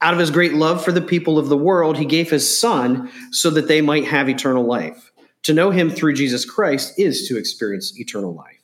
Out 0.00 0.14
of 0.14 0.20
his 0.20 0.32
great 0.32 0.54
love 0.54 0.84
for 0.84 0.90
the 0.90 1.00
people 1.00 1.38
of 1.38 1.48
the 1.48 1.56
world, 1.56 1.96
he 1.96 2.04
gave 2.04 2.28
his 2.28 2.58
son 2.58 3.10
so 3.30 3.50
that 3.50 3.68
they 3.68 3.80
might 3.80 4.04
have 4.04 4.28
eternal 4.28 4.64
life. 4.64 5.12
To 5.44 5.54
know 5.54 5.70
him 5.70 5.90
through 5.90 6.14
Jesus 6.14 6.44
Christ 6.44 6.98
is 6.98 7.28
to 7.28 7.38
experience 7.38 7.98
eternal 7.98 8.34
life. 8.34 8.60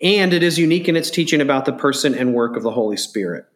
And 0.00 0.32
it 0.32 0.42
is 0.42 0.58
unique 0.58 0.88
in 0.88 0.96
its 0.96 1.10
teaching 1.10 1.40
about 1.40 1.64
the 1.64 1.72
person 1.72 2.14
and 2.14 2.34
work 2.34 2.56
of 2.56 2.62
the 2.62 2.70
Holy 2.70 2.96
Spirit. 2.96 3.46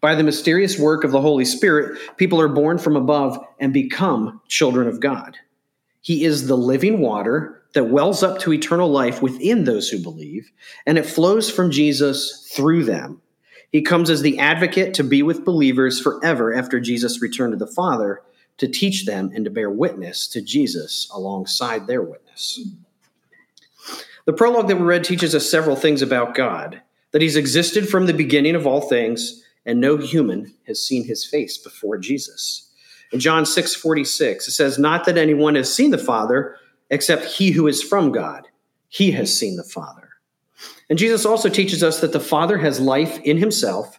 By 0.00 0.14
the 0.14 0.24
mysterious 0.24 0.78
work 0.78 1.02
of 1.02 1.10
the 1.12 1.20
Holy 1.20 1.44
Spirit, 1.44 1.98
people 2.16 2.40
are 2.40 2.48
born 2.48 2.78
from 2.78 2.96
above 2.96 3.38
and 3.58 3.72
become 3.72 4.40
children 4.48 4.86
of 4.86 5.00
God. 5.00 5.36
He 6.00 6.24
is 6.24 6.46
the 6.46 6.56
living 6.56 7.00
water 7.00 7.62
that 7.74 7.84
wells 7.84 8.22
up 8.22 8.38
to 8.40 8.52
eternal 8.52 8.88
life 8.88 9.20
within 9.20 9.64
those 9.64 9.88
who 9.88 9.98
believe, 9.98 10.50
and 10.86 10.96
it 10.96 11.06
flows 11.06 11.50
from 11.50 11.70
Jesus 11.70 12.50
through 12.54 12.84
them. 12.84 13.20
He 13.70 13.82
comes 13.82 14.08
as 14.08 14.22
the 14.22 14.38
advocate 14.38 14.94
to 14.94 15.04
be 15.04 15.22
with 15.22 15.44
believers 15.44 16.00
forever 16.00 16.54
after 16.54 16.80
Jesus 16.80 17.20
returned 17.20 17.52
to 17.52 17.58
the 17.58 17.72
Father 17.72 18.22
to 18.58 18.68
teach 18.68 19.04
them 19.04 19.32
and 19.34 19.44
to 19.44 19.50
bear 19.50 19.68
witness 19.68 20.28
to 20.28 20.40
Jesus 20.40 21.10
alongside 21.12 21.86
their 21.86 22.02
witness. 22.02 22.60
The 24.26 24.32
prologue 24.32 24.68
that 24.68 24.76
we 24.76 24.84
read 24.84 25.04
teaches 25.04 25.34
us 25.34 25.50
several 25.50 25.76
things 25.76 26.00
about 26.02 26.34
God 26.34 26.80
that 27.10 27.22
he's 27.22 27.36
existed 27.36 27.88
from 27.88 28.06
the 28.06 28.12
beginning 28.12 28.56
of 28.56 28.66
all 28.66 28.80
things, 28.80 29.44
and 29.64 29.80
no 29.80 29.96
human 29.96 30.52
has 30.66 30.84
seen 30.84 31.04
his 31.04 31.24
face 31.24 31.56
before 31.56 31.96
Jesus. 31.96 32.70
In 33.12 33.20
John 33.20 33.46
6 33.46 33.74
46, 33.74 34.48
it 34.48 34.50
says, 34.50 34.78
Not 34.78 35.04
that 35.04 35.16
anyone 35.16 35.54
has 35.54 35.72
seen 35.72 35.92
the 35.92 35.98
Father, 35.98 36.56
except 36.90 37.24
he 37.24 37.50
who 37.50 37.66
is 37.66 37.82
from 37.82 38.12
God. 38.12 38.48
He 38.88 39.12
has 39.12 39.36
seen 39.36 39.56
the 39.56 39.64
Father. 39.64 40.10
And 40.88 40.98
Jesus 40.98 41.24
also 41.24 41.48
teaches 41.48 41.82
us 41.82 42.00
that 42.00 42.12
the 42.12 42.20
Father 42.20 42.58
has 42.58 42.80
life 42.80 43.18
in 43.20 43.38
himself. 43.38 43.98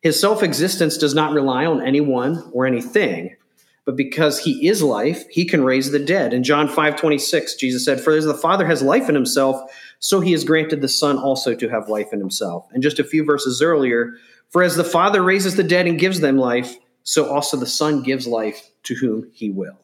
His 0.00 0.20
self 0.20 0.42
existence 0.42 0.98
does 0.98 1.14
not 1.14 1.32
rely 1.32 1.64
on 1.64 1.80
anyone 1.80 2.50
or 2.52 2.66
anything, 2.66 3.36
but 3.84 3.96
because 3.96 4.38
he 4.40 4.68
is 4.68 4.82
life, 4.82 5.24
he 5.30 5.44
can 5.44 5.64
raise 5.64 5.90
the 5.90 5.98
dead. 5.98 6.34
In 6.34 6.42
John 6.42 6.68
5 6.68 6.96
26, 6.96 7.54
Jesus 7.54 7.84
said, 7.84 8.00
For 8.00 8.12
as 8.12 8.24
the 8.24 8.34
Father 8.34 8.66
has 8.66 8.82
life 8.82 9.08
in 9.08 9.14
himself, 9.14 9.60
so 9.98 10.20
he 10.20 10.32
has 10.32 10.44
granted 10.44 10.80
the 10.80 10.88
Son 10.88 11.18
also 11.18 11.54
to 11.54 11.68
have 11.68 11.88
life 11.88 12.12
in 12.12 12.18
himself. 12.18 12.66
And 12.72 12.82
just 12.82 12.98
a 12.98 13.04
few 13.04 13.24
verses 13.24 13.62
earlier, 13.62 14.14
For 14.50 14.62
as 14.62 14.76
the 14.76 14.84
Father 14.84 15.22
raises 15.22 15.56
the 15.56 15.62
dead 15.62 15.86
and 15.86 15.98
gives 15.98 16.20
them 16.20 16.36
life, 16.36 16.76
so 17.02 17.30
also 17.30 17.56
the 17.56 17.66
Son 17.66 18.02
gives 18.02 18.26
life 18.26 18.70
to 18.84 18.94
whom 18.94 19.30
he 19.32 19.50
will. 19.50 19.83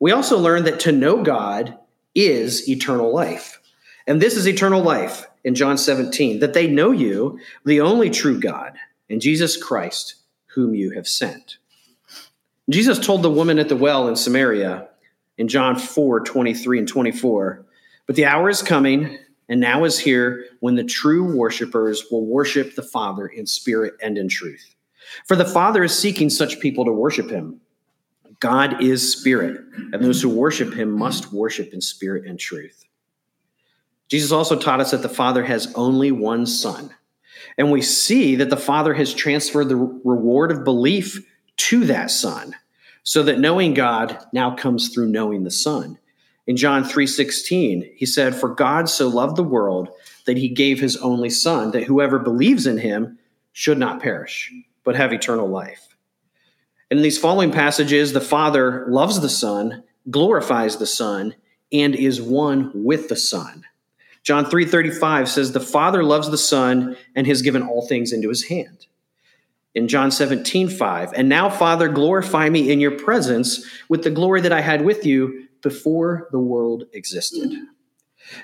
We 0.00 0.12
also 0.12 0.38
learn 0.38 0.64
that 0.64 0.80
to 0.80 0.92
know 0.92 1.22
God 1.22 1.78
is 2.14 2.68
eternal 2.68 3.12
life. 3.12 3.60
And 4.06 4.20
this 4.20 4.36
is 4.36 4.46
eternal 4.46 4.82
life 4.82 5.26
in 5.44 5.54
John 5.54 5.78
17, 5.78 6.40
that 6.40 6.54
they 6.54 6.66
know 6.66 6.90
you, 6.90 7.38
the 7.64 7.80
only 7.80 8.10
true 8.10 8.38
God, 8.38 8.76
and 9.08 9.20
Jesus 9.20 9.56
Christ, 9.56 10.16
whom 10.46 10.74
you 10.74 10.90
have 10.90 11.06
sent. 11.08 11.58
Jesus 12.70 12.98
told 12.98 13.22
the 13.22 13.30
woman 13.30 13.58
at 13.58 13.68
the 13.68 13.76
well 13.76 14.08
in 14.08 14.16
Samaria 14.16 14.88
in 15.36 15.48
John 15.48 15.78
4 15.78 16.20
23 16.20 16.78
and 16.78 16.88
24, 16.88 17.66
But 18.06 18.16
the 18.16 18.24
hour 18.24 18.48
is 18.48 18.62
coming, 18.62 19.18
and 19.48 19.60
now 19.60 19.84
is 19.84 19.98
here, 19.98 20.46
when 20.60 20.74
the 20.74 20.84
true 20.84 21.36
worshipers 21.36 22.04
will 22.10 22.24
worship 22.24 22.74
the 22.74 22.82
Father 22.82 23.26
in 23.26 23.46
spirit 23.46 23.94
and 24.02 24.16
in 24.16 24.28
truth. 24.28 24.74
For 25.26 25.36
the 25.36 25.44
Father 25.44 25.84
is 25.84 25.98
seeking 25.98 26.30
such 26.30 26.60
people 26.60 26.84
to 26.86 26.92
worship 26.92 27.30
him. 27.30 27.60
God 28.44 28.82
is 28.82 29.10
spirit, 29.10 29.58
and 29.74 30.04
those 30.04 30.20
who 30.20 30.28
worship 30.28 30.74
him 30.74 30.90
must 30.90 31.32
worship 31.32 31.72
in 31.72 31.80
spirit 31.80 32.26
and 32.26 32.38
truth. 32.38 32.84
Jesus 34.10 34.32
also 34.32 34.54
taught 34.54 34.80
us 34.80 34.90
that 34.90 35.00
the 35.00 35.08
Father 35.08 35.44
has 35.44 35.72
only 35.74 36.12
one 36.12 36.44
Son. 36.44 36.90
And 37.56 37.72
we 37.72 37.80
see 37.80 38.34
that 38.36 38.50
the 38.50 38.58
Father 38.58 38.92
has 38.92 39.14
transferred 39.14 39.70
the 39.70 39.76
reward 39.76 40.52
of 40.52 40.62
belief 40.62 41.26
to 41.56 41.86
that 41.86 42.10
Son, 42.10 42.54
so 43.02 43.22
that 43.22 43.40
knowing 43.40 43.72
God 43.72 44.18
now 44.34 44.54
comes 44.54 44.90
through 44.90 45.08
knowing 45.08 45.44
the 45.44 45.50
Son. 45.50 45.96
In 46.46 46.58
John 46.58 46.84
3:16, 46.84 47.90
he 47.96 48.04
said, 48.04 48.34
"For 48.34 48.50
God 48.50 48.90
so 48.90 49.08
loved 49.08 49.36
the 49.36 49.42
world 49.42 49.88
that 50.26 50.36
he 50.36 50.50
gave 50.50 50.80
his 50.80 50.98
only 50.98 51.30
Son, 51.30 51.70
that 51.70 51.84
whoever 51.84 52.18
believes 52.18 52.66
in 52.66 52.76
him 52.76 53.18
should 53.54 53.78
not 53.78 54.02
perish, 54.02 54.52
but 54.84 54.96
have 54.96 55.14
eternal 55.14 55.48
life." 55.48 55.93
And 56.90 56.98
in 56.98 57.02
these 57.02 57.18
following 57.18 57.50
passages, 57.50 58.12
the 58.12 58.20
Father 58.20 58.84
loves 58.88 59.20
the 59.20 59.28
Son, 59.28 59.82
glorifies 60.10 60.76
the 60.76 60.86
Son, 60.86 61.34
and 61.72 61.94
is 61.94 62.20
one 62.20 62.70
with 62.74 63.08
the 63.08 63.16
Son. 63.16 63.64
John 64.22 64.46
3:35 64.46 65.28
says 65.28 65.52
the 65.52 65.60
Father 65.60 66.02
loves 66.02 66.30
the 66.30 66.38
Son 66.38 66.96
and 67.14 67.26
has 67.26 67.42
given 67.42 67.62
all 67.62 67.86
things 67.86 68.12
into 68.12 68.28
his 68.28 68.44
hand. 68.44 68.86
In 69.74 69.88
John 69.88 70.10
17:5, 70.10 71.12
and 71.14 71.28
now 71.28 71.50
Father 71.50 71.88
glorify 71.88 72.48
me 72.48 72.70
in 72.70 72.80
your 72.80 72.92
presence 72.92 73.66
with 73.88 74.02
the 74.02 74.10
glory 74.10 74.40
that 74.40 74.52
I 74.52 74.60
had 74.60 74.84
with 74.84 75.04
you 75.04 75.48
before 75.62 76.28
the 76.30 76.38
world 76.38 76.84
existed. 76.92 77.52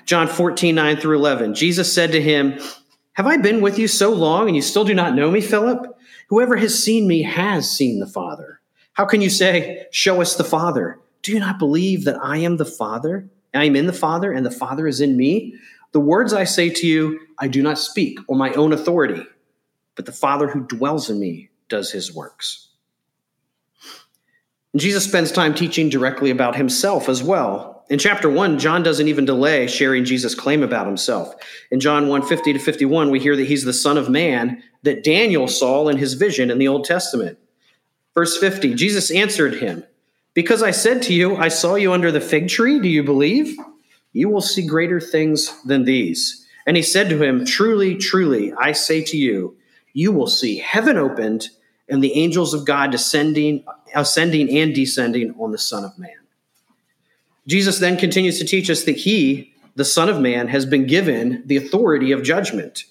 John 0.05 0.27
14:9 0.27 0.97
through 0.97 1.17
11. 1.17 1.55
Jesus 1.55 1.91
said 1.91 2.11
to 2.11 2.21
him, 2.21 2.59
Have 3.13 3.27
I 3.27 3.37
been 3.37 3.61
with 3.61 3.79
you 3.79 3.87
so 3.87 4.11
long 4.11 4.47
and 4.47 4.55
you 4.55 4.61
still 4.61 4.83
do 4.83 4.93
not 4.93 5.15
know 5.15 5.31
me, 5.31 5.41
Philip? 5.41 5.97
Whoever 6.31 6.55
has 6.55 6.81
seen 6.81 7.09
me 7.09 7.23
has 7.23 7.69
seen 7.69 7.99
the 7.99 8.07
Father. 8.07 8.61
How 8.93 9.03
can 9.03 9.19
you 9.19 9.29
say, 9.29 9.85
Show 9.91 10.21
us 10.21 10.37
the 10.37 10.45
Father? 10.45 10.97
Do 11.23 11.33
you 11.33 11.39
not 11.41 11.59
believe 11.59 12.05
that 12.05 12.23
I 12.23 12.37
am 12.37 12.55
the 12.55 12.63
Father? 12.63 13.29
I 13.53 13.65
am 13.65 13.75
in 13.75 13.85
the 13.85 13.91
Father, 13.91 14.31
and 14.31 14.45
the 14.45 14.49
Father 14.49 14.87
is 14.87 15.01
in 15.01 15.17
me. 15.17 15.55
The 15.91 15.99
words 15.99 16.31
I 16.31 16.45
say 16.45 16.69
to 16.69 16.87
you, 16.87 17.19
I 17.39 17.49
do 17.49 17.61
not 17.61 17.77
speak 17.77 18.17
on 18.29 18.37
my 18.37 18.53
own 18.53 18.71
authority, 18.71 19.21
but 19.95 20.05
the 20.05 20.13
Father 20.13 20.47
who 20.47 20.61
dwells 20.61 21.09
in 21.09 21.19
me 21.19 21.49
does 21.67 21.91
his 21.91 22.15
works. 22.15 22.69
And 24.71 24.81
Jesus 24.81 25.03
spends 25.03 25.33
time 25.33 25.53
teaching 25.53 25.89
directly 25.89 26.31
about 26.31 26.55
himself 26.55 27.09
as 27.09 27.21
well. 27.21 27.70
In 27.89 27.99
chapter 27.99 28.29
1, 28.29 28.59
John 28.59 28.83
doesn't 28.83 29.07
even 29.07 29.25
delay 29.25 29.67
sharing 29.67 30.05
Jesus' 30.05 30.35
claim 30.35 30.63
about 30.63 30.87
himself. 30.87 31.35
In 31.71 31.79
John 31.79 32.07
1 32.07 32.23
50 32.23 32.53
to 32.53 32.59
51, 32.59 33.09
we 33.09 33.19
hear 33.19 33.35
that 33.35 33.47
he's 33.47 33.63
the 33.63 33.73
Son 33.73 33.97
of 33.97 34.09
Man 34.09 34.63
that 34.83 35.03
Daniel 35.03 35.47
saw 35.47 35.87
in 35.89 35.97
his 35.97 36.13
vision 36.13 36.49
in 36.49 36.57
the 36.57 36.67
Old 36.67 36.85
Testament. 36.85 37.37
Verse 38.13 38.37
50 38.37 38.73
Jesus 38.75 39.11
answered 39.11 39.55
him, 39.55 39.83
because 40.33 40.63
I 40.63 40.71
said 40.71 41.01
to 41.03 41.13
you, 41.13 41.35
I 41.35 41.49
saw 41.49 41.75
you 41.75 41.91
under 41.91 42.11
the 42.11 42.21
fig 42.21 42.47
tree, 42.47 42.79
do 42.79 42.87
you 42.87 43.03
believe? 43.03 43.57
You 44.13 44.29
will 44.29 44.41
see 44.41 44.65
greater 44.65 45.01
things 45.01 45.61
than 45.63 45.83
these. 45.83 46.47
And 46.65 46.77
he 46.77 46.83
said 46.83 47.09
to 47.09 47.21
him, 47.21 47.45
Truly, 47.45 47.95
truly, 47.95 48.53
I 48.53 48.71
say 48.71 49.03
to 49.03 49.17
you, 49.17 49.57
you 49.93 50.11
will 50.11 50.27
see 50.27 50.57
heaven 50.57 50.97
opened 50.97 51.49
and 51.89 52.01
the 52.01 52.13
angels 52.13 52.53
of 52.53 52.65
God 52.65 52.91
descending, 52.91 53.65
ascending 53.93 54.57
and 54.57 54.73
descending 54.73 55.35
on 55.37 55.51
the 55.51 55.57
Son 55.57 55.83
of 55.83 55.97
Man. 55.99 56.20
Jesus 57.51 57.79
then 57.79 57.97
continues 57.97 58.39
to 58.39 58.45
teach 58.45 58.69
us 58.69 58.85
that 58.85 58.95
he, 58.95 59.53
the 59.75 59.83
Son 59.83 60.07
of 60.07 60.21
Man, 60.21 60.47
has 60.47 60.65
been 60.65 60.87
given 60.87 61.43
the 61.45 61.57
authority 61.57 62.13
of 62.13 62.23
judgment. 62.23 62.85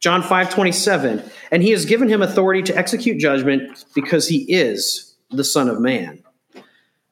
John 0.00 0.22
5 0.22 0.48
27, 0.48 1.22
and 1.50 1.62
he 1.62 1.72
has 1.72 1.84
given 1.84 2.08
him 2.08 2.22
authority 2.22 2.62
to 2.62 2.74
execute 2.74 3.18
judgment 3.18 3.84
because 3.94 4.26
he 4.26 4.50
is 4.50 5.14
the 5.30 5.44
Son 5.44 5.68
of 5.68 5.78
Man. 5.78 6.24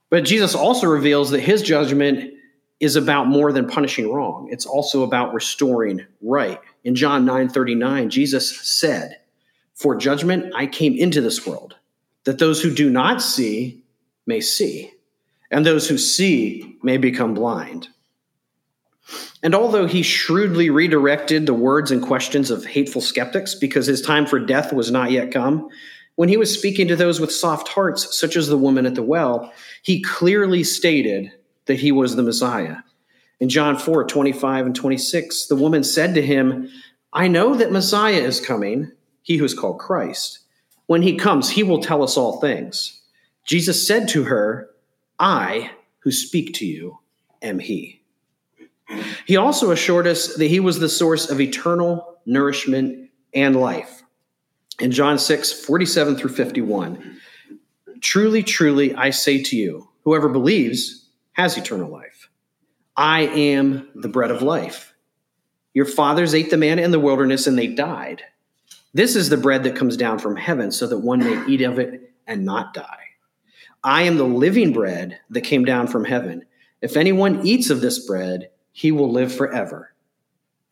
But 0.08 0.24
Jesus 0.24 0.54
also 0.54 0.86
reveals 0.86 1.28
that 1.32 1.40
his 1.40 1.60
judgment 1.60 2.32
is 2.80 2.96
about 2.96 3.26
more 3.26 3.52
than 3.52 3.68
punishing 3.68 4.10
wrong. 4.10 4.48
It's 4.50 4.64
also 4.64 5.02
about 5.02 5.34
restoring 5.34 6.00
right. 6.22 6.58
In 6.82 6.94
John 6.94 7.26
9:39, 7.26 8.08
Jesus 8.08 8.58
said, 8.66 9.18
"For 9.74 9.96
judgment 9.96 10.50
I 10.54 10.66
came 10.66 10.96
into 10.96 11.20
this 11.20 11.46
world, 11.46 11.74
that 12.24 12.38
those 12.38 12.62
who 12.62 12.70
do 12.70 12.88
not 12.88 13.20
see 13.20 13.82
may 14.24 14.40
see, 14.40 14.92
and 15.50 15.64
those 15.64 15.88
who 15.88 15.98
see 15.98 16.76
may 16.82 16.96
become 16.96 17.34
blind." 17.34 17.88
And 19.42 19.54
although 19.54 19.86
he 19.86 20.02
shrewdly 20.02 20.70
redirected 20.70 21.46
the 21.46 21.54
words 21.54 21.90
and 21.90 22.02
questions 22.02 22.50
of 22.50 22.64
hateful 22.64 23.00
skeptics 23.00 23.54
because 23.54 23.86
his 23.86 24.02
time 24.02 24.26
for 24.26 24.40
death 24.40 24.72
was 24.72 24.90
not 24.90 25.12
yet 25.12 25.30
come, 25.30 25.68
when 26.16 26.28
he 26.28 26.36
was 26.36 26.52
speaking 26.52 26.88
to 26.88 26.96
those 26.96 27.20
with 27.20 27.30
soft 27.30 27.68
hearts, 27.68 28.18
such 28.18 28.36
as 28.36 28.48
the 28.48 28.56
woman 28.56 28.86
at 28.86 28.94
the 28.94 29.02
well, 29.02 29.52
he 29.82 30.02
clearly 30.02 30.64
stated 30.64 31.30
that 31.66 31.78
he 31.78 31.92
was 31.92 32.16
the 32.16 32.22
Messiah. 32.22 32.76
In 33.38 33.48
John 33.50 33.76
4 33.76 34.04
25 34.04 34.66
and 34.66 34.74
26, 34.74 35.46
the 35.46 35.56
woman 35.56 35.84
said 35.84 36.14
to 36.14 36.22
him, 36.22 36.70
I 37.12 37.28
know 37.28 37.54
that 37.54 37.70
Messiah 37.70 38.14
is 38.14 38.40
coming, 38.40 38.90
he 39.22 39.36
who 39.36 39.44
is 39.44 39.54
called 39.54 39.78
Christ. 39.78 40.40
When 40.86 41.02
he 41.02 41.16
comes, 41.16 41.50
he 41.50 41.62
will 41.62 41.82
tell 41.82 42.02
us 42.02 42.16
all 42.16 42.40
things. 42.40 43.00
Jesus 43.44 43.86
said 43.86 44.08
to 44.08 44.24
her, 44.24 44.70
I 45.18 45.70
who 46.00 46.10
speak 46.10 46.54
to 46.54 46.66
you 46.66 46.98
am 47.42 47.58
he. 47.58 48.00
He 49.26 49.36
also 49.36 49.72
assured 49.72 50.06
us 50.06 50.36
that 50.36 50.46
he 50.46 50.60
was 50.60 50.78
the 50.78 50.88
source 50.88 51.30
of 51.30 51.40
eternal 51.40 52.18
nourishment 52.24 53.10
and 53.34 53.56
life 53.56 54.02
in 54.80 54.92
John 54.92 55.18
6, 55.18 55.64
47 55.64 56.16
through 56.16 56.30
51. 56.30 57.18
Truly, 58.00 58.42
truly, 58.42 58.94
I 58.94 59.10
say 59.10 59.42
to 59.42 59.56
you, 59.56 59.88
whoever 60.04 60.28
believes 60.28 61.08
has 61.32 61.56
eternal 61.56 61.90
life. 61.90 62.28
I 62.96 63.22
am 63.22 63.88
the 63.94 64.08
bread 64.08 64.30
of 64.30 64.42
life. 64.42 64.94
Your 65.74 65.84
fathers 65.84 66.34
ate 66.34 66.50
the 66.50 66.56
manna 66.56 66.82
in 66.82 66.90
the 66.90 67.00
wilderness 67.00 67.46
and 67.46 67.58
they 67.58 67.66
died. 67.66 68.22
This 68.94 69.16
is 69.16 69.28
the 69.28 69.36
bread 69.36 69.62
that 69.64 69.76
comes 69.76 69.96
down 69.96 70.18
from 70.18 70.36
heaven 70.36 70.72
so 70.72 70.86
that 70.86 70.98
one 70.98 71.18
may 71.18 71.46
eat 71.46 71.60
of 71.60 71.78
it 71.78 72.14
and 72.26 72.44
not 72.44 72.72
die. 72.72 73.05
I 73.86 74.02
am 74.02 74.16
the 74.16 74.24
living 74.24 74.72
bread 74.72 75.20
that 75.30 75.42
came 75.42 75.64
down 75.64 75.86
from 75.86 76.04
heaven. 76.04 76.44
If 76.82 76.96
anyone 76.96 77.46
eats 77.46 77.70
of 77.70 77.80
this 77.80 78.04
bread, 78.04 78.50
he 78.72 78.90
will 78.90 79.12
live 79.12 79.32
forever. 79.32 79.94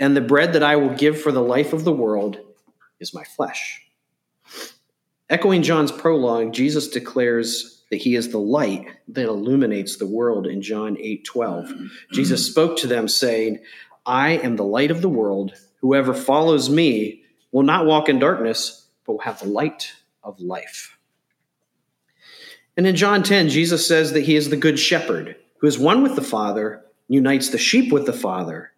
And 0.01 0.17
the 0.17 0.21
bread 0.21 0.55
that 0.55 0.65
I 0.65 0.75
will 0.75 0.97
give 0.97 1.21
for 1.23 1.31
the 1.31 1.41
life 1.41 1.73
of 1.73 1.85
the 1.85 1.93
world 1.93 2.39
is 2.99 3.15
my 3.15 3.23
flesh. 3.23 3.81
Echoing 5.31 5.63
John's 5.63 5.93
prologue, 5.93 6.53
Jesus 6.53 6.89
declares 6.89 7.85
that 7.93 7.99
he 7.99 8.17
is 8.17 8.31
the 8.31 8.39
light 8.39 8.89
that 9.07 9.29
illuminates 9.29 9.97
the 9.97 10.09
world 10.09 10.49
in 10.49 10.61
John 10.61 10.97
8 10.99 11.25
12. 11.25 11.73
Jesus 12.13 12.45
spoke 12.45 12.77
to 12.79 12.89
them, 12.89 13.07
saying, 13.07 13.61
I 14.05 14.31
am 14.31 14.57
the 14.57 14.65
light 14.65 14.91
of 14.91 15.03
the 15.03 15.09
world. 15.09 15.55
Whoever 15.83 16.15
follows 16.15 16.69
me 16.69 17.23
will 17.53 17.63
not 17.63 17.87
walk 17.87 18.09
in 18.09 18.19
darkness, 18.19 18.89
but 19.07 19.13
will 19.13 19.21
have 19.21 19.39
the 19.39 19.47
light 19.47 19.93
of 20.25 20.41
life. 20.41 20.94
And 22.77 22.87
in 22.87 22.97
John 22.97 23.23
10, 23.23 23.49
Jesus 23.49 23.87
says 23.87 24.13
that 24.13 24.25
he 24.25 24.37
is 24.37 24.51
the 24.51 24.57
good 24.57 24.79
shepherd 24.79 25.37
who 25.59 25.67
is 25.67 25.79
one 25.79 26.03
with 26.03 26.17
the 26.17 26.23
Father, 26.23 26.85
unites 27.09 27.51
the 27.51 27.59
sheep 27.59 27.93
with 27.93 28.07
the 28.07 28.13
Father, 28.13 28.73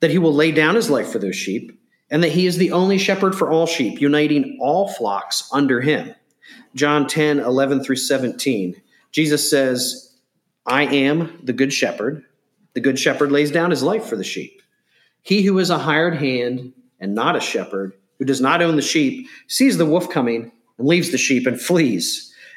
that 0.00 0.10
he 0.10 0.18
will 0.18 0.34
lay 0.34 0.52
down 0.52 0.74
his 0.74 0.90
life 0.90 1.10
for 1.10 1.18
those 1.18 1.36
sheep, 1.36 1.78
and 2.10 2.22
that 2.22 2.32
he 2.32 2.46
is 2.46 2.58
the 2.58 2.72
only 2.72 2.98
shepherd 2.98 3.34
for 3.34 3.50
all 3.50 3.66
sheep, 3.66 4.00
uniting 4.00 4.58
all 4.60 4.88
flocks 4.88 5.48
under 5.52 5.80
him. 5.80 6.14
John 6.74 7.06
10, 7.06 7.40
11 7.40 7.82
through 7.82 7.96
17. 7.96 8.80
Jesus 9.12 9.50
says, 9.50 10.14
I 10.66 10.84
am 10.84 11.40
the 11.42 11.52
good 11.52 11.72
shepherd. 11.72 12.24
The 12.74 12.80
good 12.80 12.98
shepherd 12.98 13.32
lays 13.32 13.50
down 13.50 13.70
his 13.70 13.82
life 13.82 14.04
for 14.04 14.16
the 14.16 14.24
sheep. 14.24 14.62
He 15.22 15.42
who 15.42 15.58
is 15.58 15.70
a 15.70 15.78
hired 15.78 16.16
hand 16.16 16.72
and 17.00 17.14
not 17.14 17.36
a 17.36 17.40
shepherd, 17.40 17.94
who 18.18 18.24
does 18.24 18.40
not 18.40 18.62
own 18.62 18.76
the 18.76 18.82
sheep, 18.82 19.28
sees 19.48 19.76
the 19.76 19.86
wolf 19.86 20.08
coming 20.10 20.52
and 20.78 20.86
leaves 20.86 21.10
the 21.10 21.18
sheep 21.18 21.46
and 21.46 21.60
flees. 21.60 22.29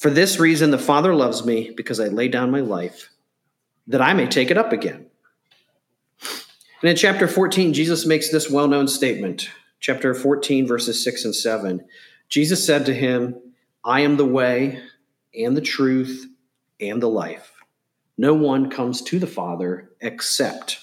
For 0.00 0.08
this 0.08 0.40
reason, 0.40 0.70
the 0.70 0.78
Father 0.78 1.14
loves 1.14 1.44
me, 1.44 1.72
because 1.76 2.00
I 2.00 2.06
lay 2.06 2.28
down 2.28 2.50
my 2.50 2.60
life, 2.60 3.10
that 3.86 4.00
I 4.00 4.14
may 4.14 4.26
take 4.26 4.50
it 4.50 4.56
up 4.56 4.72
again. 4.72 5.04
And 6.80 6.88
in 6.88 6.96
chapter 6.96 7.28
14, 7.28 7.74
Jesus 7.74 8.06
makes 8.06 8.30
this 8.30 8.50
well 8.50 8.66
known 8.66 8.88
statement. 8.88 9.50
Chapter 9.78 10.14
14, 10.14 10.66
verses 10.66 11.04
6 11.04 11.26
and 11.26 11.36
7. 11.36 11.84
Jesus 12.30 12.64
said 12.64 12.86
to 12.86 12.94
him, 12.94 13.36
I 13.84 14.00
am 14.00 14.16
the 14.16 14.24
way 14.24 14.80
and 15.38 15.54
the 15.54 15.60
truth 15.60 16.26
and 16.80 17.02
the 17.02 17.08
life. 17.08 17.52
No 18.16 18.32
one 18.32 18.70
comes 18.70 19.02
to 19.02 19.18
the 19.18 19.26
Father 19.26 19.90
except 20.00 20.80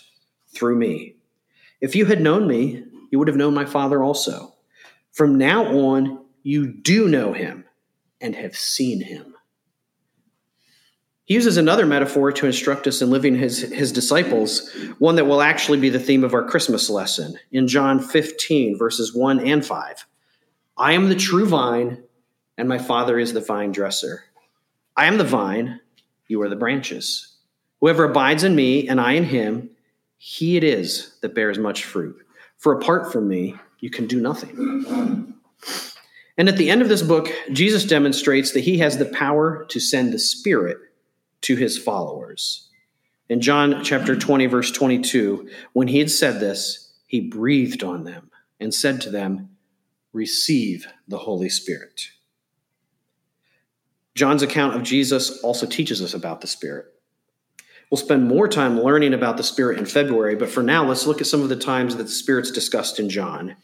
through 0.50 0.76
me. 0.76 1.16
If 1.82 1.96
you 1.96 2.06
had 2.06 2.22
known 2.22 2.46
me, 2.48 2.84
you 3.10 3.18
would 3.18 3.30
have 3.30 3.38
known 3.38 3.56
my 3.56 3.66
Father 3.66 4.04
also. 4.04 4.54
From 5.12 5.40
now 5.40 5.66
on, 5.66 6.24
you 6.44 6.68
do 6.68 7.08
know 7.08 7.34
him 7.34 7.64
and 8.22 8.36
have 8.36 8.56
seen 8.56 9.02
him. 9.02 9.36
He 11.26 11.34
uses 11.34 11.58
another 11.58 11.86
metaphor 11.86 12.32
to 12.32 12.46
instruct 12.46 12.88
us 12.88 13.02
in 13.02 13.10
living 13.10 13.36
his, 13.36 13.60
his 13.60 13.92
disciples, 13.92 14.72
one 14.98 15.18
that 15.18 15.26
will 15.26 15.42
actually 15.42 15.78
be 15.78 15.90
the 15.90 16.00
theme 16.00 16.24
of 16.24 16.34
our 16.34 16.48
Christmas 16.48 16.90
lesson 16.90 17.38
in 17.52 17.68
John 17.68 18.00
15, 18.00 18.78
verses 18.78 19.14
1 19.14 19.42
and 19.42 19.66
5. 19.66 20.06
I 20.78 20.94
am 20.94 21.10
the 21.10 21.16
true 21.16 21.46
vine, 21.46 22.02
and 22.58 22.70
my 22.70 22.78
Father 22.78 23.20
is 23.20 23.34
the 23.34 23.42
vine 23.42 23.74
dresser. 23.74 24.24
I 24.96 25.08
am 25.08 25.18
the 25.18 25.26
vine, 25.26 25.82
you 26.30 26.42
are 26.44 26.50
the 26.50 26.56
branches. 26.56 27.36
Whoever 27.82 28.06
abides 28.06 28.46
in 28.46 28.56
me, 28.56 28.88
and 28.88 29.02
I 29.02 29.12
in 29.12 29.26
him, 29.26 29.70
he 30.18 30.56
it 30.56 30.64
is 30.64 31.18
that 31.22 31.36
bears 31.36 31.58
much 31.58 31.84
fruit. 31.84 32.26
For 32.58 32.72
apart 32.72 33.12
from 33.12 33.28
me, 33.28 33.56
you 33.80 33.90
can 33.90 34.08
do 34.08 34.22
nothing. 34.22 35.36
And 36.38 36.48
at 36.48 36.58
the 36.58 36.70
end 36.70 36.82
of 36.82 36.90
this 36.90 37.02
book, 37.02 37.30
Jesus 37.52 37.84
demonstrates 37.84 38.52
that 38.52 38.64
he 38.64 38.78
has 38.78 38.98
the 38.98 39.06
power 39.06 39.66
to 39.70 39.80
send 39.80 40.14
the 40.14 40.20
Spirit 40.20 40.78
to 41.42 41.56
his 41.56 41.78
followers. 41.78 42.70
In 43.30 43.42
John 43.42 43.84
chapter 43.84 44.16
20, 44.16 44.46
verse 44.46 44.72
22, 44.72 45.50
when 45.74 45.88
he 45.88 46.00
had 46.00 46.12
said 46.12 46.40
this, 46.40 46.94
he 47.08 47.22
breathed 47.22 47.84
on 47.84 48.04
them 48.04 48.30
and 48.60 48.74
said 48.74 49.02
to 49.02 49.10
them, 49.10 49.50
Receive 50.14 50.88
the 51.08 51.18
Holy 51.18 51.50
Spirit. 51.50 52.10
John's 54.16 54.42
account 54.42 54.76
of 54.76 54.84
Jesus 54.84 55.42
also 55.44 55.66
teaches 55.66 56.02
us 56.02 56.14
about 56.14 56.42
the 56.42 56.48
Spirit. 56.48 56.86
We'll 57.90 57.98
spend 57.98 58.28
more 58.28 58.48
time 58.48 58.82
learning 58.82 59.14
about 59.14 59.38
the 59.38 59.44
Spirit 59.44 59.78
in 59.78 59.86
February, 59.86 60.36
but 60.36 60.50
for 60.50 60.64
now, 60.64 60.86
let's 60.86 61.08
look 61.08 61.22
at 61.22 61.28
some 61.28 61.42
of 61.42 61.50
the 61.50 61.56
times 61.56 61.96
that 61.96 62.04
the 62.04 62.10
Spirit's 62.10 62.52
discussed 62.52 63.00
in 63.00 63.10
John. 63.10 63.56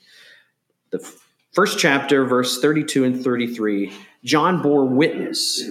The 0.91 0.99
first 1.53 1.79
chapter, 1.79 2.25
verse 2.25 2.59
32 2.59 3.03
and 3.03 3.23
33, 3.23 3.93
John 4.23 4.61
bore 4.61 4.85
witness 4.85 5.61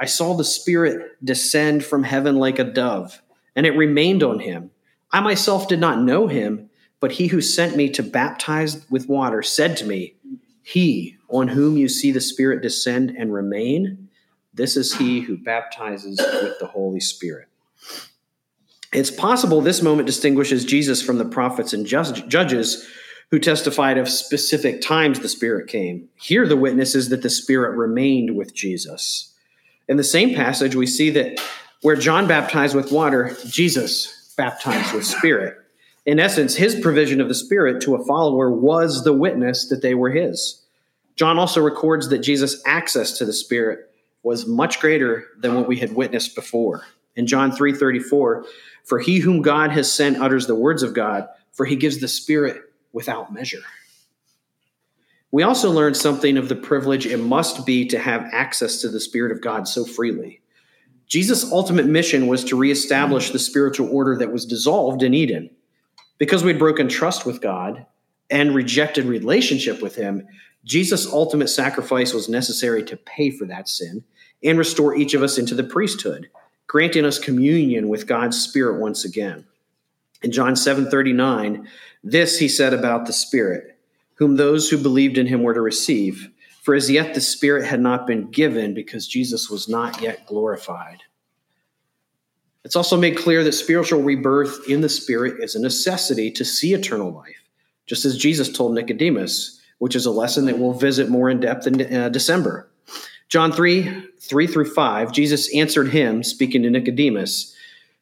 I 0.00 0.06
saw 0.06 0.34
the 0.34 0.44
Spirit 0.44 1.16
descend 1.24 1.84
from 1.84 2.04
heaven 2.04 2.36
like 2.36 2.60
a 2.60 2.64
dove, 2.64 3.20
and 3.56 3.66
it 3.66 3.76
remained 3.76 4.22
on 4.22 4.38
him. 4.38 4.70
I 5.10 5.20
myself 5.20 5.66
did 5.66 5.80
not 5.80 6.00
know 6.00 6.28
him, 6.28 6.70
but 7.00 7.12
he 7.12 7.26
who 7.26 7.40
sent 7.40 7.76
me 7.76 7.90
to 7.90 8.02
baptize 8.02 8.88
with 8.90 9.08
water 9.08 9.42
said 9.42 9.76
to 9.78 9.86
me, 9.86 10.14
He 10.62 11.16
on 11.28 11.48
whom 11.48 11.76
you 11.76 11.88
see 11.88 12.12
the 12.12 12.20
Spirit 12.20 12.62
descend 12.62 13.10
and 13.18 13.34
remain, 13.34 14.08
this 14.54 14.76
is 14.76 14.94
he 14.94 15.20
who 15.20 15.36
baptizes 15.36 16.18
with 16.18 16.58
the 16.58 16.66
Holy 16.66 17.00
Spirit. 17.00 17.48
It's 18.92 19.10
possible 19.10 19.60
this 19.60 19.82
moment 19.82 20.06
distinguishes 20.06 20.64
Jesus 20.64 21.02
from 21.02 21.18
the 21.18 21.24
prophets 21.24 21.72
and 21.72 21.86
judges 21.86 22.88
who 23.30 23.38
testified 23.38 23.98
of 23.98 24.08
specific 24.08 24.80
times 24.80 25.20
the 25.20 25.28
Spirit 25.28 25.68
came. 25.68 26.08
Here, 26.16 26.46
the 26.46 26.56
witness 26.56 26.94
is 26.94 27.10
that 27.10 27.22
the 27.22 27.30
Spirit 27.30 27.76
remained 27.76 28.36
with 28.36 28.54
Jesus. 28.54 29.34
In 29.88 29.96
the 29.96 30.04
same 30.04 30.34
passage, 30.34 30.74
we 30.74 30.86
see 30.86 31.10
that 31.10 31.40
where 31.82 31.96
John 31.96 32.26
baptized 32.26 32.74
with 32.74 32.92
water, 32.92 33.36
Jesus 33.46 34.34
baptized 34.36 34.94
with 34.94 35.04
spirit. 35.04 35.56
In 36.06 36.18
essence, 36.18 36.56
his 36.56 36.80
provision 36.80 37.20
of 37.20 37.28
the 37.28 37.34
Spirit 37.34 37.82
to 37.82 37.94
a 37.94 38.04
follower 38.04 38.50
was 38.50 39.04
the 39.04 39.12
witness 39.12 39.68
that 39.68 39.82
they 39.82 39.94
were 39.94 40.10
his. 40.10 40.64
John 41.16 41.38
also 41.38 41.60
records 41.60 42.08
that 42.08 42.18
Jesus' 42.20 42.62
access 42.64 43.18
to 43.18 43.24
the 43.24 43.32
Spirit 43.32 43.90
was 44.22 44.46
much 44.46 44.80
greater 44.80 45.26
than 45.38 45.54
what 45.54 45.68
we 45.68 45.76
had 45.76 45.94
witnessed 45.94 46.34
before. 46.34 46.84
In 47.16 47.26
John 47.26 47.50
3:34, 47.50 48.44
for 48.84 48.98
he 49.00 49.18
whom 49.18 49.42
God 49.42 49.70
has 49.70 49.90
sent 49.90 50.18
utters 50.18 50.46
the 50.46 50.54
words 50.54 50.82
of 50.82 50.94
God, 50.94 51.28
for 51.52 51.66
he 51.66 51.76
gives 51.76 51.98
the 51.98 52.08
Spirit 52.08 52.62
without 52.92 53.32
measure. 53.32 53.62
We 55.30 55.42
also 55.42 55.70
learned 55.70 55.96
something 55.96 56.38
of 56.38 56.48
the 56.48 56.56
privilege 56.56 57.06
it 57.06 57.18
must 57.18 57.66
be 57.66 57.86
to 57.88 57.98
have 57.98 58.28
access 58.32 58.80
to 58.80 58.88
the 58.88 59.00
Spirit 59.00 59.30
of 59.30 59.42
God 59.42 59.68
so 59.68 59.84
freely. 59.84 60.40
Jesus' 61.06 61.50
ultimate 61.52 61.86
mission 61.86 62.26
was 62.26 62.44
to 62.44 62.56
reestablish 62.56 63.30
the 63.30 63.38
spiritual 63.38 63.90
order 63.90 64.16
that 64.16 64.32
was 64.32 64.46
dissolved 64.46 65.02
in 65.02 65.14
Eden. 65.14 65.50
Because 66.18 66.42
we'd 66.42 66.58
broken 66.58 66.88
trust 66.88 67.26
with 67.26 67.40
God 67.40 67.86
and 68.30 68.54
rejected 68.54 69.04
relationship 69.04 69.82
with 69.82 69.96
Him, 69.96 70.26
Jesus' 70.64 71.06
ultimate 71.06 71.48
sacrifice 71.48 72.12
was 72.12 72.28
necessary 72.28 72.82
to 72.84 72.96
pay 72.96 73.30
for 73.30 73.46
that 73.46 73.68
sin 73.68 74.04
and 74.42 74.58
restore 74.58 74.96
each 74.96 75.14
of 75.14 75.22
us 75.22 75.38
into 75.38 75.54
the 75.54 75.64
priesthood, 75.64 76.30
granting 76.66 77.04
us 77.04 77.18
communion 77.18 77.88
with 77.88 78.06
God's 78.06 78.40
Spirit 78.40 78.80
once 78.80 79.04
again. 79.04 79.46
In 80.22 80.32
John 80.32 80.54
7:39, 80.54 81.66
this 82.02 82.38
he 82.38 82.48
said 82.48 82.74
about 82.74 83.06
the 83.06 83.12
Spirit 83.12 83.78
whom 84.18 84.34
those 84.34 84.68
who 84.68 84.76
believed 84.76 85.16
in 85.16 85.26
him 85.26 85.42
were 85.42 85.54
to 85.54 85.60
receive. 85.60 86.28
For 86.62 86.74
as 86.74 86.90
yet 86.90 87.14
the 87.14 87.20
Spirit 87.20 87.64
had 87.64 87.80
not 87.80 88.06
been 88.06 88.30
given 88.30 88.74
because 88.74 89.06
Jesus 89.06 89.48
was 89.48 89.68
not 89.68 90.02
yet 90.02 90.26
glorified. 90.26 91.02
It's 92.64 92.76
also 92.76 92.98
made 92.98 93.16
clear 93.16 93.44
that 93.44 93.52
spiritual 93.52 94.02
rebirth 94.02 94.68
in 94.68 94.80
the 94.80 94.88
Spirit 94.88 95.42
is 95.42 95.54
a 95.54 95.60
necessity 95.60 96.30
to 96.32 96.44
see 96.44 96.74
eternal 96.74 97.12
life, 97.12 97.44
just 97.86 98.04
as 98.04 98.18
Jesus 98.18 98.52
told 98.52 98.74
Nicodemus, 98.74 99.60
which 99.78 99.94
is 99.94 100.04
a 100.04 100.10
lesson 100.10 100.44
that 100.46 100.58
we'll 100.58 100.72
visit 100.72 101.08
more 101.08 101.30
in 101.30 101.40
depth 101.40 101.66
in 101.66 101.94
uh, 101.94 102.08
December. 102.08 102.68
John 103.28 103.52
3 103.52 104.08
3 104.20 104.46
through 104.48 104.74
5, 104.74 105.12
Jesus 105.12 105.54
answered 105.54 105.88
him, 105.88 106.24
speaking 106.24 106.64
to 106.64 106.70
Nicodemus 106.70 107.54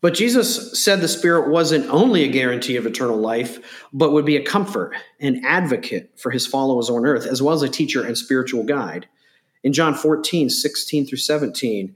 But 0.00 0.14
Jesus 0.14 0.82
said 0.82 1.00
the 1.00 1.08
Spirit 1.08 1.50
wasn't 1.50 1.90
only 1.90 2.24
a 2.24 2.28
guarantee 2.28 2.76
of 2.76 2.86
eternal 2.86 3.18
life, 3.18 3.86
but 3.92 4.12
would 4.12 4.24
be 4.24 4.36
a 4.36 4.44
comfort, 4.44 4.94
an 5.20 5.44
advocate 5.44 6.18
for 6.18 6.30
his 6.30 6.46
followers 6.46 6.88
on 6.88 7.04
earth, 7.04 7.26
as 7.26 7.42
well 7.42 7.54
as 7.54 7.62
a 7.62 7.68
teacher 7.68 8.02
and 8.02 8.16
spiritual 8.16 8.62
guide. 8.62 9.06
In 9.62 9.74
John 9.74 9.94
14, 9.94 10.48
16 10.48 11.06
through 11.06 11.18
17, 11.18 11.94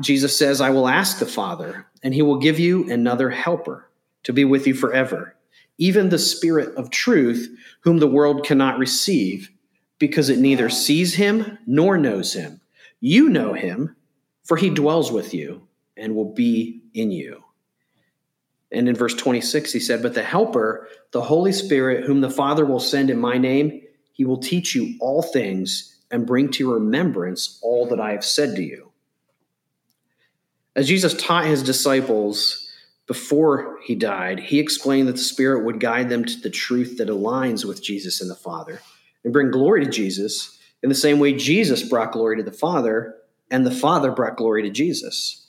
Jesus 0.00 0.38
says, 0.38 0.60
I 0.60 0.70
will 0.70 0.86
ask 0.86 1.18
the 1.18 1.26
Father, 1.26 1.86
and 2.04 2.14
he 2.14 2.22
will 2.22 2.38
give 2.38 2.60
you 2.60 2.88
another 2.88 3.30
helper 3.30 3.90
to 4.22 4.32
be 4.32 4.44
with 4.44 4.66
you 4.68 4.74
forever, 4.74 5.34
even 5.78 6.08
the 6.08 6.20
Spirit 6.20 6.72
of 6.76 6.90
truth, 6.90 7.48
whom 7.80 7.98
the 7.98 8.06
world 8.06 8.44
cannot 8.44 8.78
receive, 8.78 9.50
because 9.98 10.28
it 10.28 10.38
neither 10.38 10.68
sees 10.68 11.16
him 11.16 11.58
nor 11.66 11.98
knows 11.98 12.32
him. 12.32 12.60
You 13.00 13.28
know 13.28 13.54
him, 13.54 13.96
for 14.44 14.56
he 14.56 14.70
dwells 14.70 15.10
with 15.10 15.34
you 15.34 15.65
and 15.96 16.14
will 16.14 16.32
be 16.32 16.82
in 16.94 17.10
you. 17.10 17.42
And 18.72 18.88
in 18.88 18.94
verse 18.94 19.14
26, 19.14 19.72
he 19.72 19.80
said, 19.80 20.02
But 20.02 20.14
the 20.14 20.22
Helper, 20.22 20.88
the 21.12 21.22
Holy 21.22 21.52
Spirit, 21.52 22.04
whom 22.04 22.20
the 22.20 22.30
Father 22.30 22.64
will 22.64 22.80
send 22.80 23.10
in 23.10 23.18
my 23.18 23.38
name, 23.38 23.82
he 24.12 24.24
will 24.24 24.38
teach 24.38 24.74
you 24.74 24.96
all 25.00 25.22
things 25.22 25.96
and 26.10 26.26
bring 26.26 26.50
to 26.52 26.72
remembrance 26.72 27.58
all 27.62 27.86
that 27.86 28.00
I 28.00 28.12
have 28.12 28.24
said 28.24 28.56
to 28.56 28.62
you. 28.62 28.92
As 30.74 30.88
Jesus 30.88 31.14
taught 31.14 31.46
his 31.46 31.62
disciples 31.62 32.68
before 33.06 33.78
he 33.84 33.94
died, 33.94 34.40
he 34.40 34.58
explained 34.58 35.08
that 35.08 35.12
the 35.12 35.18
Spirit 35.18 35.64
would 35.64 35.80
guide 35.80 36.08
them 36.08 36.24
to 36.24 36.40
the 36.40 36.50
truth 36.50 36.98
that 36.98 37.08
aligns 37.08 37.64
with 37.64 37.82
Jesus 37.82 38.20
and 38.20 38.30
the 38.30 38.34
Father 38.34 38.80
and 39.24 39.32
bring 39.32 39.50
glory 39.50 39.84
to 39.84 39.90
Jesus 39.90 40.58
in 40.82 40.88
the 40.88 40.94
same 40.94 41.18
way 41.18 41.32
Jesus 41.32 41.88
brought 41.88 42.12
glory 42.12 42.36
to 42.36 42.42
the 42.42 42.52
Father 42.52 43.14
and 43.50 43.64
the 43.64 43.70
Father 43.70 44.10
brought 44.10 44.36
glory 44.36 44.62
to 44.62 44.70
Jesus 44.70 45.45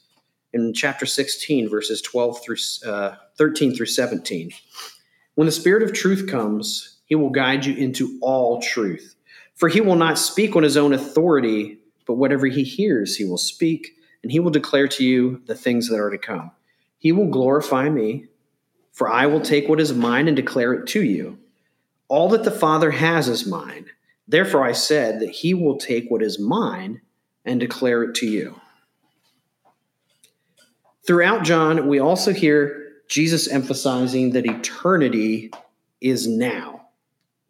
in 0.53 0.73
chapter 0.73 1.05
16, 1.05 1.69
verses 1.69 2.01
12 2.01 2.43
through 2.43 2.57
uh, 2.85 3.15
13 3.37 3.75
through 3.75 3.85
17. 3.85 4.51
When 5.35 5.45
the 5.45 5.51
Spirit 5.51 5.83
of 5.83 5.93
truth 5.93 6.29
comes, 6.29 6.97
he 7.05 7.15
will 7.15 7.29
guide 7.29 7.65
you 7.65 7.75
into 7.75 8.17
all 8.21 8.61
truth. 8.61 9.15
For 9.55 9.69
he 9.69 9.81
will 9.81 9.95
not 9.95 10.19
speak 10.19 10.55
on 10.55 10.63
his 10.63 10.77
own 10.77 10.93
authority, 10.93 11.79
but 12.05 12.15
whatever 12.15 12.47
he 12.47 12.63
hears, 12.63 13.15
he 13.15 13.25
will 13.25 13.37
speak, 13.37 13.95
and 14.23 14.31
he 14.31 14.39
will 14.39 14.51
declare 14.51 14.87
to 14.87 15.03
you 15.03 15.41
the 15.45 15.55
things 15.55 15.89
that 15.89 15.99
are 15.99 16.09
to 16.09 16.17
come. 16.17 16.51
He 16.99 17.11
will 17.11 17.29
glorify 17.29 17.89
me, 17.89 18.25
for 18.91 19.09
I 19.09 19.25
will 19.25 19.41
take 19.41 19.67
what 19.67 19.79
is 19.79 19.93
mine 19.93 20.27
and 20.27 20.35
declare 20.35 20.73
it 20.73 20.87
to 20.87 21.03
you. 21.03 21.37
All 22.07 22.29
that 22.29 22.43
the 22.43 22.51
Father 22.51 22.91
has 22.91 23.27
is 23.27 23.47
mine. 23.47 23.87
Therefore, 24.27 24.65
I 24.65 24.71
said 24.73 25.19
that 25.19 25.29
he 25.29 25.53
will 25.53 25.77
take 25.77 26.09
what 26.09 26.21
is 26.21 26.39
mine 26.39 27.01
and 27.45 27.59
declare 27.59 28.03
it 28.03 28.15
to 28.15 28.27
you. 28.27 28.59
Throughout 31.07 31.43
John, 31.45 31.87
we 31.87 31.99
also 31.99 32.33
hear 32.33 32.83
Jesus 33.07 33.47
emphasizing 33.47 34.31
that 34.31 34.45
eternity 34.45 35.51
is 36.01 36.27
now, 36.27 36.87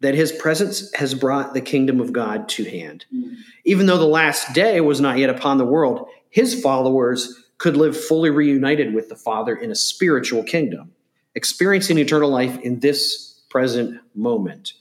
that 0.00 0.14
his 0.14 0.30
presence 0.30 0.94
has 0.94 1.12
brought 1.12 1.54
the 1.54 1.60
kingdom 1.60 2.00
of 2.00 2.12
God 2.12 2.48
to 2.50 2.64
hand. 2.64 3.04
Mm. 3.12 3.34
Even 3.64 3.86
though 3.86 3.98
the 3.98 4.06
last 4.06 4.54
day 4.54 4.80
was 4.80 5.00
not 5.00 5.18
yet 5.18 5.28
upon 5.28 5.58
the 5.58 5.64
world, 5.64 6.08
his 6.30 6.62
followers 6.62 7.44
could 7.58 7.76
live 7.76 8.00
fully 8.00 8.30
reunited 8.30 8.94
with 8.94 9.08
the 9.08 9.16
Father 9.16 9.56
in 9.56 9.72
a 9.72 9.74
spiritual 9.74 10.44
kingdom, 10.44 10.92
experiencing 11.34 11.98
eternal 11.98 12.30
life 12.30 12.56
in 12.60 12.78
this 12.78 13.40
present 13.50 14.00
moment. 14.14 14.74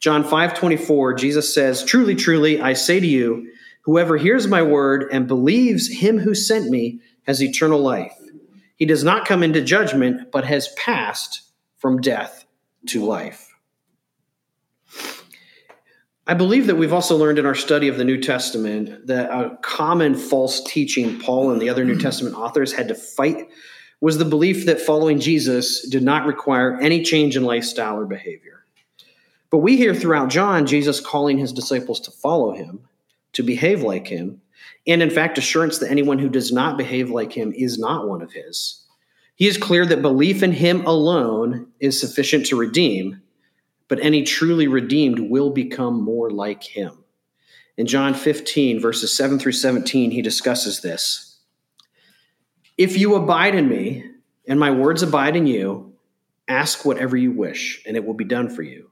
John 0.00 0.24
5:24 0.24 1.12
Jesus 1.12 1.52
says, 1.52 1.84
"Truly, 1.84 2.14
truly, 2.14 2.62
I 2.62 2.72
say 2.72 2.98
to 2.98 3.06
you, 3.06 3.48
whoever 3.82 4.16
hears 4.16 4.48
my 4.48 4.62
word 4.62 5.06
and 5.12 5.28
believes 5.28 5.88
him 5.88 6.18
who 6.18 6.34
sent 6.34 6.70
me 6.70 7.00
has 7.24 7.42
eternal 7.42 7.80
life. 7.80 8.16
He 8.82 8.86
does 8.86 9.04
not 9.04 9.26
come 9.26 9.44
into 9.44 9.62
judgment, 9.62 10.32
but 10.32 10.44
has 10.44 10.74
passed 10.76 11.42
from 11.78 12.00
death 12.00 12.46
to 12.88 13.04
life. 13.04 13.54
I 16.26 16.34
believe 16.34 16.66
that 16.66 16.74
we've 16.74 16.92
also 16.92 17.16
learned 17.16 17.38
in 17.38 17.46
our 17.46 17.54
study 17.54 17.86
of 17.86 17.96
the 17.96 18.04
New 18.04 18.20
Testament 18.20 19.06
that 19.06 19.30
a 19.30 19.56
common 19.62 20.16
false 20.16 20.64
teaching 20.64 21.20
Paul 21.20 21.52
and 21.52 21.62
the 21.62 21.68
other 21.68 21.84
New 21.84 21.96
Testament 21.96 22.34
authors 22.34 22.72
had 22.72 22.88
to 22.88 22.96
fight 22.96 23.50
was 24.00 24.18
the 24.18 24.24
belief 24.24 24.66
that 24.66 24.80
following 24.80 25.20
Jesus 25.20 25.88
did 25.88 26.02
not 26.02 26.26
require 26.26 26.76
any 26.80 27.04
change 27.04 27.36
in 27.36 27.44
lifestyle 27.44 28.00
or 28.00 28.04
behavior. 28.04 28.64
But 29.50 29.58
we 29.58 29.76
hear 29.76 29.94
throughout 29.94 30.28
John 30.28 30.66
Jesus 30.66 30.98
calling 30.98 31.38
his 31.38 31.52
disciples 31.52 32.00
to 32.00 32.10
follow 32.10 32.50
him, 32.50 32.88
to 33.34 33.44
behave 33.44 33.84
like 33.84 34.08
him, 34.08 34.42
and 34.86 35.02
in 35.02 35.10
fact, 35.10 35.38
assurance 35.38 35.78
that 35.78 35.90
anyone 35.90 36.18
who 36.18 36.28
does 36.28 36.52
not 36.52 36.76
behave 36.76 37.10
like 37.10 37.32
him 37.32 37.52
is 37.52 37.78
not 37.78 38.08
one 38.08 38.22
of 38.22 38.32
his. 38.32 38.84
He 39.34 39.48
is 39.48 39.56
clear 39.56 39.84
that 39.86 40.02
belief 40.02 40.42
in 40.42 40.52
him 40.52 40.84
alone 40.86 41.68
is 41.80 42.00
sufficient 42.00 42.46
to 42.46 42.56
redeem, 42.56 43.22
but 43.88 44.00
any 44.00 44.22
truly 44.22 44.68
redeemed 44.68 45.18
will 45.18 45.50
become 45.50 46.00
more 46.02 46.30
like 46.30 46.62
him. 46.62 47.04
In 47.76 47.86
John 47.86 48.14
15, 48.14 48.80
verses 48.80 49.16
7 49.16 49.38
through 49.38 49.52
17, 49.52 50.10
he 50.10 50.22
discusses 50.22 50.80
this. 50.80 51.40
If 52.78 52.96
you 52.96 53.14
abide 53.14 53.54
in 53.54 53.68
me, 53.68 54.04
and 54.46 54.60
my 54.60 54.70
words 54.70 55.02
abide 55.02 55.36
in 55.36 55.46
you, 55.46 55.94
ask 56.48 56.84
whatever 56.84 57.16
you 57.16 57.32
wish, 57.32 57.82
and 57.86 57.96
it 57.96 58.04
will 58.04 58.14
be 58.14 58.24
done 58.24 58.48
for 58.48 58.62
you. 58.62 58.91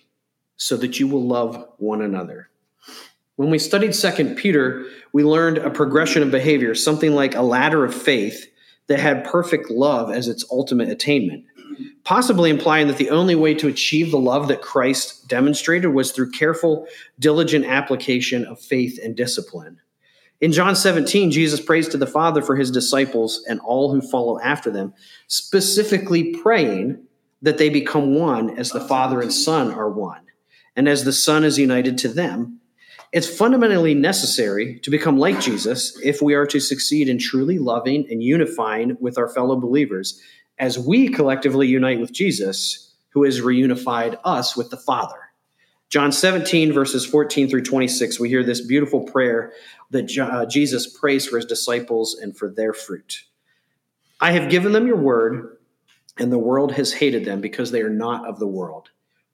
so 0.61 0.77
that 0.77 0.99
you 0.99 1.07
will 1.07 1.25
love 1.25 1.67
one 1.77 2.03
another. 2.03 2.47
When 3.35 3.49
we 3.49 3.57
studied 3.57 3.95
Second 3.95 4.35
Peter, 4.35 4.85
we 5.11 5.23
learned 5.23 5.57
a 5.57 5.71
progression 5.71 6.21
of 6.21 6.29
behavior, 6.29 6.75
something 6.75 7.15
like 7.15 7.33
a 7.33 7.41
ladder 7.41 7.83
of 7.83 7.95
faith 7.95 8.45
that 8.85 8.99
had 8.99 9.25
perfect 9.25 9.71
love 9.71 10.11
as 10.11 10.27
its 10.27 10.45
ultimate 10.51 10.87
attainment, 10.87 11.45
possibly 12.03 12.51
implying 12.51 12.85
that 12.89 12.97
the 12.97 13.09
only 13.09 13.33
way 13.33 13.55
to 13.55 13.69
achieve 13.69 14.11
the 14.11 14.19
love 14.19 14.49
that 14.49 14.61
Christ 14.61 15.27
demonstrated 15.27 15.95
was 15.95 16.11
through 16.11 16.29
careful, 16.29 16.85
diligent 17.17 17.65
application 17.65 18.45
of 18.45 18.59
faith 18.59 18.99
and 19.03 19.15
discipline. 19.15 19.81
In 20.41 20.51
John 20.51 20.75
17, 20.75 21.31
Jesus 21.31 21.59
prays 21.59 21.87
to 21.87 21.97
the 21.97 22.05
Father 22.05 22.43
for 22.43 22.55
his 22.55 22.69
disciples 22.69 23.43
and 23.49 23.59
all 23.61 23.91
who 23.91 23.99
follow 23.99 24.39
after 24.41 24.69
them, 24.69 24.93
specifically 25.25 26.35
praying 26.35 27.01
that 27.41 27.57
they 27.57 27.69
become 27.69 28.13
one 28.13 28.59
as 28.59 28.69
the 28.69 28.79
Father 28.79 29.21
and 29.21 29.33
Son 29.33 29.71
are 29.71 29.89
one 29.89 30.21
and 30.81 30.89
as 30.89 31.03
the 31.03 31.13
Son 31.13 31.43
is 31.43 31.59
united 31.59 31.99
to 31.99 32.07
them, 32.07 32.59
it's 33.11 33.29
fundamentally 33.29 33.93
necessary 33.93 34.79
to 34.79 34.89
become 34.89 35.19
like 35.19 35.39
Jesus 35.39 35.95
if 36.03 36.23
we 36.23 36.33
are 36.33 36.47
to 36.47 36.59
succeed 36.59 37.07
in 37.07 37.19
truly 37.19 37.59
loving 37.59 38.07
and 38.09 38.23
unifying 38.23 38.97
with 38.99 39.15
our 39.15 39.29
fellow 39.29 39.55
believers 39.59 40.19
as 40.57 40.79
we 40.79 41.07
collectively 41.07 41.67
unite 41.67 41.99
with 41.99 42.11
Jesus, 42.11 42.95
who 43.09 43.25
has 43.25 43.41
reunified 43.41 44.19
us 44.23 44.57
with 44.57 44.71
the 44.71 44.77
Father. 44.77 45.19
John 45.91 46.11
17, 46.11 46.73
verses 46.73 47.05
14 47.05 47.47
through 47.47 47.61
26, 47.61 48.19
we 48.19 48.29
hear 48.29 48.43
this 48.43 48.65
beautiful 48.65 49.03
prayer 49.03 49.53
that 49.91 50.17
uh, 50.17 50.47
Jesus 50.47 50.87
prays 50.97 51.27
for 51.27 51.35
his 51.35 51.45
disciples 51.45 52.15
and 52.15 52.35
for 52.35 52.49
their 52.49 52.73
fruit. 52.73 53.21
I 54.19 54.31
have 54.31 54.49
given 54.49 54.71
them 54.71 54.87
your 54.87 54.97
word, 54.97 55.57
and 56.17 56.31
the 56.31 56.39
world 56.39 56.71
has 56.71 56.91
hated 56.91 57.23
them 57.23 57.39
because 57.39 57.69
they 57.69 57.83
are 57.83 57.89
not 57.91 58.27
of 58.27 58.39
the 58.39 58.47
world 58.47 58.89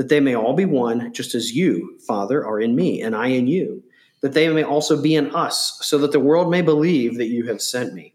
that 0.00 0.08
they 0.08 0.18
may 0.18 0.34
all 0.34 0.54
be 0.54 0.64
one, 0.64 1.12
just 1.12 1.34
as 1.34 1.54
you, 1.54 1.98
Father, 2.06 2.42
are 2.42 2.58
in 2.58 2.74
me, 2.74 3.02
and 3.02 3.14
I 3.14 3.26
in 3.26 3.46
you, 3.46 3.84
that 4.22 4.32
they 4.32 4.48
may 4.48 4.62
also 4.62 5.02
be 5.02 5.14
in 5.14 5.34
us, 5.34 5.78
so 5.82 5.98
that 5.98 6.10
the 6.10 6.18
world 6.18 6.50
may 6.50 6.62
believe 6.62 7.18
that 7.18 7.26
you 7.26 7.48
have 7.48 7.60
sent 7.60 7.92
me. 7.92 8.14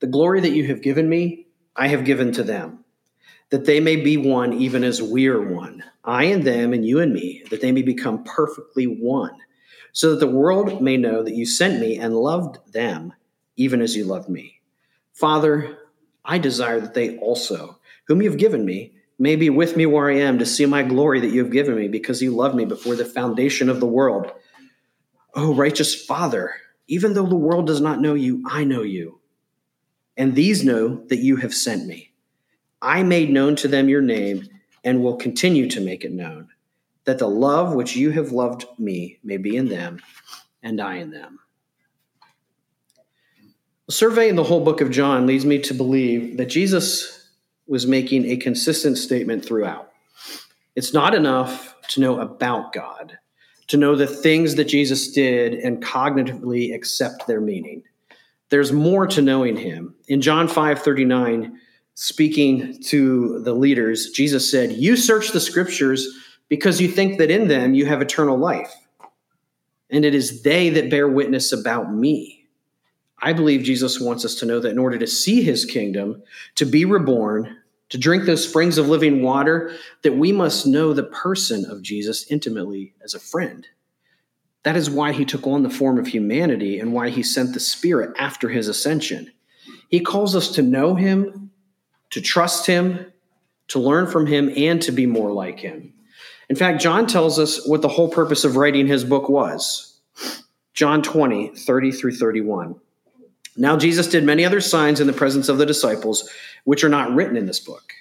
The 0.00 0.06
glory 0.06 0.40
that 0.40 0.54
you 0.54 0.66
have 0.68 0.80
given 0.80 1.06
me, 1.06 1.48
I 1.76 1.88
have 1.88 2.06
given 2.06 2.32
to 2.32 2.42
them, 2.42 2.82
that 3.50 3.66
they 3.66 3.78
may 3.78 3.96
be 3.96 4.16
one 4.16 4.54
even 4.54 4.84
as 4.84 5.02
we 5.02 5.26
are 5.26 5.54
one, 5.54 5.84
I 6.02 6.24
and 6.24 6.44
them 6.44 6.72
and 6.72 6.82
you 6.82 6.98
and 6.98 7.12
me, 7.12 7.42
that 7.50 7.60
they 7.60 7.70
may 7.70 7.82
become 7.82 8.24
perfectly 8.24 8.86
one, 8.86 9.36
so 9.92 10.12
that 10.12 10.20
the 10.20 10.32
world 10.32 10.80
may 10.80 10.96
know 10.96 11.22
that 11.22 11.34
you 11.34 11.44
sent 11.44 11.78
me 11.78 11.98
and 11.98 12.16
loved 12.16 12.72
them 12.72 13.12
even 13.56 13.82
as 13.82 13.94
you 13.94 14.06
loved 14.06 14.30
me. 14.30 14.62
Father, 15.12 15.76
I 16.24 16.38
desire 16.38 16.80
that 16.80 16.94
they 16.94 17.18
also, 17.18 17.80
whom 18.06 18.22
you 18.22 18.30
have 18.30 18.38
given 18.38 18.64
me, 18.64 18.94
may 19.18 19.36
be 19.36 19.50
with 19.50 19.76
me 19.76 19.86
where 19.86 20.10
I 20.10 20.16
am 20.16 20.38
to 20.38 20.46
see 20.46 20.66
my 20.66 20.82
glory 20.82 21.20
that 21.20 21.30
you 21.30 21.42
have 21.42 21.52
given 21.52 21.76
me 21.76 21.88
because 21.88 22.22
you 22.22 22.34
loved 22.34 22.54
me 22.54 22.64
before 22.64 22.96
the 22.96 23.04
foundation 23.04 23.68
of 23.68 23.80
the 23.80 23.86
world. 23.86 24.32
Oh, 25.34 25.54
righteous 25.54 25.94
Father, 25.94 26.54
even 26.88 27.14
though 27.14 27.26
the 27.26 27.36
world 27.36 27.66
does 27.66 27.80
not 27.80 28.00
know 28.00 28.14
you, 28.14 28.42
I 28.46 28.64
know 28.64 28.82
you. 28.82 29.20
And 30.16 30.34
these 30.34 30.64
know 30.64 31.04
that 31.08 31.18
you 31.18 31.36
have 31.36 31.54
sent 31.54 31.86
me. 31.86 32.12
I 32.80 33.02
made 33.02 33.30
known 33.30 33.56
to 33.56 33.68
them 33.68 33.88
your 33.88 34.02
name 34.02 34.48
and 34.84 35.02
will 35.02 35.16
continue 35.16 35.68
to 35.70 35.80
make 35.80 36.04
it 36.04 36.12
known, 36.12 36.48
that 37.04 37.18
the 37.18 37.28
love 37.28 37.74
which 37.74 37.96
you 37.96 38.10
have 38.10 38.32
loved 38.32 38.66
me 38.78 39.18
may 39.24 39.38
be 39.38 39.56
in 39.56 39.68
them 39.68 40.00
and 40.62 40.80
I 40.80 40.96
in 40.96 41.10
them. 41.10 41.38
Surveying 43.88 44.34
the 44.34 44.44
whole 44.44 44.64
book 44.64 44.80
of 44.80 44.90
John 44.90 45.26
leads 45.26 45.44
me 45.44 45.58
to 45.60 45.74
believe 45.74 46.36
that 46.36 46.46
Jesus 46.46 47.23
was 47.66 47.86
making 47.86 48.26
a 48.26 48.36
consistent 48.36 48.98
statement 48.98 49.44
throughout. 49.44 49.92
It's 50.76 50.92
not 50.92 51.14
enough 51.14 51.74
to 51.88 52.00
know 52.00 52.20
about 52.20 52.72
God, 52.72 53.18
to 53.68 53.76
know 53.76 53.94
the 53.94 54.06
things 54.06 54.56
that 54.56 54.64
Jesus 54.64 55.12
did 55.12 55.54
and 55.54 55.82
cognitively 55.82 56.74
accept 56.74 57.26
their 57.26 57.40
meaning. 57.40 57.82
There's 58.50 58.72
more 58.72 59.06
to 59.06 59.22
knowing 59.22 59.56
him. 59.56 59.94
In 60.08 60.20
John 60.20 60.48
5 60.48 60.80
39, 60.80 61.58
speaking 61.94 62.80
to 62.84 63.40
the 63.40 63.54
leaders, 63.54 64.10
Jesus 64.10 64.50
said, 64.50 64.72
You 64.72 64.96
search 64.96 65.30
the 65.30 65.40
scriptures 65.40 66.06
because 66.48 66.80
you 66.80 66.88
think 66.88 67.18
that 67.18 67.30
in 67.30 67.48
them 67.48 67.74
you 67.74 67.86
have 67.86 68.02
eternal 68.02 68.36
life. 68.36 68.72
And 69.90 70.04
it 70.04 70.14
is 70.14 70.42
they 70.42 70.70
that 70.70 70.90
bear 70.90 71.08
witness 71.08 71.52
about 71.52 71.92
me. 71.92 72.43
I 73.24 73.32
believe 73.32 73.62
Jesus 73.62 73.98
wants 73.98 74.22
us 74.26 74.34
to 74.36 74.46
know 74.46 74.60
that 74.60 74.70
in 74.70 74.78
order 74.78 74.98
to 74.98 75.06
see 75.06 75.42
his 75.42 75.64
kingdom, 75.64 76.22
to 76.56 76.66
be 76.66 76.84
reborn, 76.84 77.56
to 77.88 77.96
drink 77.96 78.24
those 78.24 78.46
springs 78.46 78.76
of 78.76 78.88
living 78.88 79.22
water, 79.22 79.72
that 80.02 80.18
we 80.18 80.30
must 80.30 80.66
know 80.66 80.92
the 80.92 81.04
person 81.04 81.64
of 81.64 81.80
Jesus 81.80 82.30
intimately 82.30 82.92
as 83.02 83.14
a 83.14 83.18
friend. 83.18 83.66
That 84.64 84.76
is 84.76 84.90
why 84.90 85.12
he 85.12 85.24
took 85.24 85.46
on 85.46 85.62
the 85.62 85.70
form 85.70 85.98
of 85.98 86.06
humanity 86.06 86.78
and 86.78 86.92
why 86.92 87.08
he 87.08 87.22
sent 87.22 87.54
the 87.54 87.60
Spirit 87.60 88.14
after 88.18 88.50
his 88.50 88.68
ascension. 88.68 89.32
He 89.88 90.00
calls 90.00 90.36
us 90.36 90.48
to 90.56 90.62
know 90.62 90.94
him, 90.94 91.50
to 92.10 92.20
trust 92.20 92.66
him, 92.66 93.10
to 93.68 93.78
learn 93.78 94.06
from 94.06 94.26
him, 94.26 94.52
and 94.54 94.82
to 94.82 94.92
be 94.92 95.06
more 95.06 95.32
like 95.32 95.60
him. 95.60 95.94
In 96.50 96.56
fact, 96.56 96.82
John 96.82 97.06
tells 97.06 97.38
us 97.38 97.66
what 97.66 97.80
the 97.80 97.88
whole 97.88 98.10
purpose 98.10 98.44
of 98.44 98.56
writing 98.56 98.86
his 98.86 99.02
book 99.02 99.30
was. 99.30 99.98
John 100.74 101.00
20, 101.00 101.54
30 101.56 101.92
through 101.92 102.16
31. 102.16 102.74
Now, 103.56 103.76
Jesus 103.76 104.08
did 104.08 104.24
many 104.24 104.44
other 104.44 104.60
signs 104.60 105.00
in 105.00 105.06
the 105.06 105.12
presence 105.12 105.48
of 105.48 105.58
the 105.58 105.66
disciples, 105.66 106.28
which 106.64 106.82
are 106.82 106.88
not 106.88 107.14
written 107.14 107.36
in 107.36 107.46
this 107.46 107.60
book. 107.60 107.92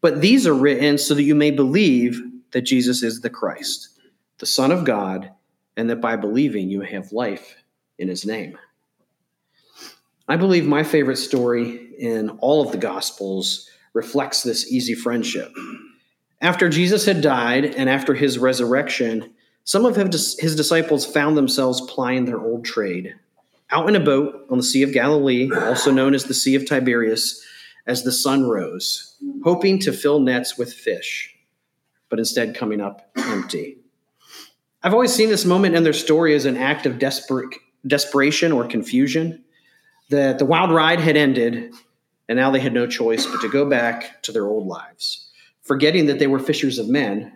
But 0.00 0.20
these 0.20 0.46
are 0.46 0.54
written 0.54 0.98
so 0.98 1.14
that 1.14 1.22
you 1.22 1.34
may 1.34 1.50
believe 1.50 2.20
that 2.52 2.62
Jesus 2.62 3.02
is 3.02 3.20
the 3.20 3.30
Christ, 3.30 3.90
the 4.38 4.46
Son 4.46 4.72
of 4.72 4.84
God, 4.84 5.30
and 5.76 5.90
that 5.90 6.00
by 6.00 6.16
believing 6.16 6.70
you 6.70 6.80
have 6.80 7.12
life 7.12 7.56
in 7.98 8.08
his 8.08 8.24
name. 8.24 8.56
I 10.28 10.36
believe 10.36 10.66
my 10.66 10.82
favorite 10.82 11.16
story 11.16 11.94
in 11.98 12.30
all 12.38 12.64
of 12.64 12.72
the 12.72 12.78
Gospels 12.78 13.68
reflects 13.92 14.42
this 14.42 14.70
easy 14.72 14.94
friendship. 14.94 15.52
After 16.40 16.68
Jesus 16.68 17.04
had 17.04 17.20
died 17.20 17.64
and 17.64 17.88
after 17.88 18.14
his 18.14 18.38
resurrection, 18.38 19.34
some 19.64 19.84
of 19.84 19.96
his 19.96 20.56
disciples 20.56 21.06
found 21.06 21.36
themselves 21.36 21.80
plying 21.82 22.24
their 22.24 22.40
old 22.40 22.64
trade 22.64 23.14
out 23.70 23.88
in 23.88 23.96
a 23.96 24.00
boat 24.00 24.46
on 24.50 24.58
the 24.58 24.64
Sea 24.64 24.82
of 24.82 24.92
Galilee, 24.92 25.50
also 25.52 25.90
known 25.90 26.14
as 26.14 26.24
the 26.24 26.34
Sea 26.34 26.54
of 26.54 26.66
Tiberias, 26.66 27.42
as 27.86 28.02
the 28.02 28.12
sun 28.12 28.48
rose, 28.48 29.16
hoping 29.44 29.78
to 29.80 29.92
fill 29.92 30.20
nets 30.20 30.58
with 30.58 30.72
fish, 30.72 31.34
but 32.08 32.18
instead 32.18 32.54
coming 32.54 32.80
up 32.80 33.10
empty. 33.16 33.78
I've 34.82 34.94
always 34.94 35.12
seen 35.12 35.30
this 35.30 35.44
moment 35.44 35.74
in 35.74 35.82
their 35.82 35.92
story 35.92 36.34
as 36.34 36.44
an 36.44 36.56
act 36.56 36.86
of 36.86 36.98
desperate, 36.98 37.54
desperation 37.86 38.52
or 38.52 38.66
confusion. 38.66 39.44
That 40.10 40.38
the 40.38 40.44
wild 40.44 40.70
ride 40.70 41.00
had 41.00 41.16
ended, 41.16 41.74
and 42.28 42.38
now 42.38 42.52
they 42.52 42.60
had 42.60 42.72
no 42.72 42.86
choice 42.86 43.26
but 43.26 43.40
to 43.40 43.48
go 43.48 43.68
back 43.68 44.22
to 44.22 44.30
their 44.30 44.46
old 44.46 44.68
lives, 44.68 45.28
forgetting 45.62 46.06
that 46.06 46.20
they 46.20 46.28
were 46.28 46.38
fishers 46.38 46.78
of 46.78 46.88
men 46.88 47.32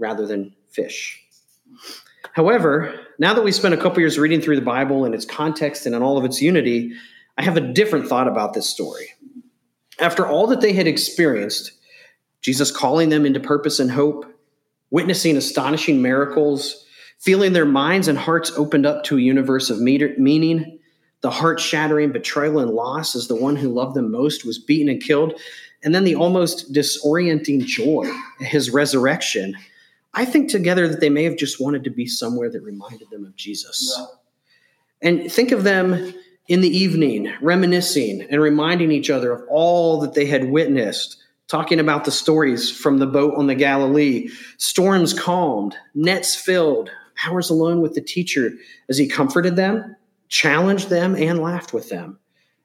rather 0.00 0.26
than 0.26 0.52
fish. 0.68 1.22
However, 2.32 2.98
now 3.18 3.34
that 3.34 3.44
we 3.44 3.52
spent 3.52 3.74
a 3.74 3.76
couple 3.76 4.00
years 4.00 4.18
reading 4.18 4.40
through 4.40 4.56
the 4.56 4.62
Bible 4.62 5.04
in 5.04 5.14
its 5.14 5.24
context 5.24 5.86
and 5.86 5.94
in 5.94 6.02
all 6.02 6.16
of 6.16 6.24
its 6.24 6.40
unity, 6.40 6.92
I 7.36 7.42
have 7.42 7.56
a 7.56 7.72
different 7.72 8.08
thought 8.08 8.28
about 8.28 8.54
this 8.54 8.68
story. 8.68 9.08
After 9.98 10.26
all 10.26 10.46
that 10.48 10.60
they 10.60 10.72
had 10.72 10.86
experienced, 10.86 11.72
Jesus 12.40 12.70
calling 12.70 13.08
them 13.08 13.26
into 13.26 13.40
purpose 13.40 13.80
and 13.80 13.90
hope, 13.90 14.24
witnessing 14.90 15.36
astonishing 15.36 16.00
miracles, 16.00 16.84
feeling 17.18 17.52
their 17.52 17.66
minds 17.66 18.08
and 18.08 18.18
hearts 18.18 18.50
opened 18.56 18.86
up 18.86 19.04
to 19.04 19.18
a 19.18 19.20
universe 19.20 19.68
of 19.68 19.80
meaning, 19.80 20.78
the 21.20 21.30
heart 21.30 21.60
shattering 21.60 22.12
betrayal 22.12 22.60
and 22.60 22.70
loss 22.70 23.14
as 23.14 23.28
the 23.28 23.36
one 23.36 23.56
who 23.56 23.68
loved 23.68 23.94
them 23.94 24.10
most 24.10 24.46
was 24.46 24.58
beaten 24.58 24.88
and 24.88 25.02
killed, 25.02 25.38
and 25.82 25.94
then 25.94 26.04
the 26.04 26.14
almost 26.14 26.72
disorienting 26.72 27.64
joy 27.64 28.10
his 28.38 28.70
resurrection 28.70 29.54
I 30.14 30.24
think 30.24 30.50
together 30.50 30.88
that 30.88 31.00
they 31.00 31.10
may 31.10 31.24
have 31.24 31.36
just 31.36 31.60
wanted 31.60 31.84
to 31.84 31.90
be 31.90 32.06
somewhere 32.06 32.50
that 32.50 32.62
reminded 32.62 33.10
them 33.10 33.24
of 33.24 33.36
Jesus. 33.36 33.94
Yeah. 33.96 34.06
And 35.02 35.32
think 35.32 35.52
of 35.52 35.64
them 35.64 36.14
in 36.48 36.60
the 36.60 36.76
evening, 36.76 37.32
reminiscing 37.40 38.22
and 38.22 38.40
reminding 38.40 38.90
each 38.90 39.08
other 39.08 39.32
of 39.32 39.42
all 39.48 40.00
that 40.00 40.14
they 40.14 40.26
had 40.26 40.50
witnessed, 40.50 41.16
talking 41.46 41.78
about 41.78 42.04
the 42.04 42.10
stories 42.10 42.70
from 42.70 42.98
the 42.98 43.06
boat 43.06 43.34
on 43.36 43.46
the 43.46 43.54
Galilee, 43.54 44.28
storms 44.58 45.12
calmed, 45.12 45.76
nets 45.94 46.34
filled, 46.34 46.90
hours 47.26 47.50
alone 47.50 47.80
with 47.80 47.94
the 47.94 48.00
teacher 48.00 48.52
as 48.88 48.98
he 48.98 49.06
comforted 49.06 49.56
them, 49.56 49.96
challenged 50.28 50.90
them, 50.90 51.14
and 51.14 51.40
laughed 51.40 51.72
with 51.72 51.88
them. 51.88 52.18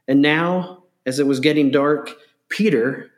And 0.08 0.22
now, 0.22 0.84
as 1.06 1.20
it 1.20 1.28
was 1.28 1.40
getting 1.40 1.72
dark, 1.72 2.12
Peter 2.50 3.12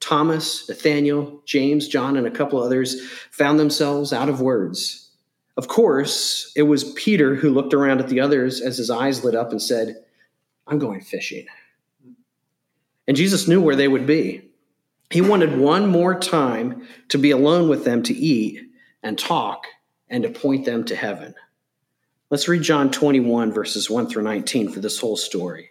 Thomas, 0.00 0.68
Nathaniel, 0.68 1.42
James, 1.46 1.88
John, 1.88 2.16
and 2.16 2.26
a 2.26 2.30
couple 2.30 2.62
others 2.62 3.08
found 3.30 3.58
themselves 3.58 4.12
out 4.12 4.28
of 4.28 4.40
words. 4.40 5.10
Of 5.56 5.68
course, 5.68 6.52
it 6.56 6.62
was 6.62 6.92
Peter 6.92 7.34
who 7.34 7.50
looked 7.50 7.74
around 7.74 8.00
at 8.00 8.08
the 8.08 8.20
others 8.20 8.60
as 8.60 8.76
his 8.76 8.90
eyes 8.90 9.24
lit 9.24 9.34
up 9.34 9.50
and 9.50 9.62
said, 9.62 9.96
I'm 10.66 10.78
going 10.78 11.00
fishing. 11.00 11.46
And 13.06 13.16
Jesus 13.16 13.46
knew 13.46 13.60
where 13.60 13.76
they 13.76 13.88
would 13.88 14.06
be. 14.06 14.42
He 15.10 15.20
wanted 15.20 15.58
one 15.58 15.88
more 15.88 16.18
time 16.18 16.88
to 17.10 17.18
be 17.18 17.30
alone 17.30 17.68
with 17.68 17.84
them 17.84 18.02
to 18.04 18.14
eat 18.14 18.60
and 19.02 19.18
talk 19.18 19.66
and 20.08 20.24
to 20.24 20.30
point 20.30 20.64
them 20.64 20.84
to 20.84 20.96
heaven. 20.96 21.34
Let's 22.30 22.48
read 22.48 22.62
John 22.62 22.90
21, 22.90 23.52
verses 23.52 23.88
1 23.88 24.08
through 24.08 24.22
19 24.24 24.70
for 24.70 24.80
this 24.80 24.98
whole 24.98 25.16
story. 25.16 25.70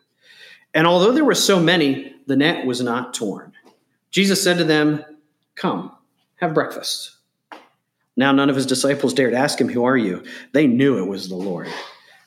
And 0.73 0.87
although 0.87 1.11
there 1.11 1.25
were 1.25 1.35
so 1.35 1.59
many, 1.59 2.15
the 2.27 2.35
net 2.35 2.65
was 2.65 2.81
not 2.81 3.13
torn. 3.13 3.53
Jesus 4.09 4.41
said 4.41 4.57
to 4.57 4.63
them, 4.63 5.03
Come, 5.55 5.91
have 6.35 6.53
breakfast. 6.53 7.17
Now 8.15 8.31
none 8.31 8.49
of 8.49 8.55
his 8.55 8.65
disciples 8.65 9.13
dared 9.13 9.33
ask 9.33 9.59
him, 9.59 9.69
Who 9.69 9.83
are 9.83 9.97
you? 9.97 10.23
They 10.53 10.67
knew 10.67 10.97
it 10.97 11.07
was 11.07 11.29
the 11.29 11.35
Lord. 11.35 11.67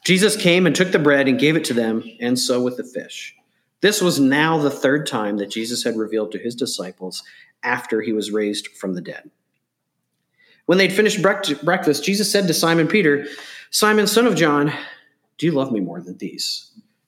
Jesus 0.04 0.36
came 0.36 0.66
and 0.66 0.76
took 0.76 0.92
the 0.92 0.98
bread 0.98 1.28
and 1.28 1.38
gave 1.38 1.56
it 1.56 1.64
to 1.64 1.74
them, 1.74 2.04
and 2.20 2.38
so 2.38 2.62
with 2.62 2.76
the 2.76 2.84
fish. 2.84 3.34
This 3.80 4.02
was 4.02 4.20
now 4.20 4.58
the 4.58 4.70
third 4.70 5.06
time 5.06 5.38
that 5.38 5.50
Jesus 5.50 5.82
had 5.82 5.96
revealed 5.96 6.32
to 6.32 6.38
his 6.38 6.54
disciples 6.54 7.22
after 7.62 8.00
he 8.00 8.12
was 8.12 8.30
raised 8.30 8.68
from 8.68 8.94
the 8.94 9.00
dead. 9.00 9.30
When 10.66 10.78
they'd 10.78 10.92
finished 10.92 11.22
breakfast, 11.22 12.04
Jesus 12.04 12.30
said 12.30 12.46
to 12.46 12.54
Simon 12.54 12.88
Peter, 12.88 13.26
Simon, 13.70 14.06
son 14.06 14.26
of 14.26 14.36
John, 14.36 14.72
do 15.36 15.46
you 15.46 15.52
love 15.52 15.72
me 15.72 15.80
more 15.80 16.00
than 16.00 16.16
these? 16.16 16.70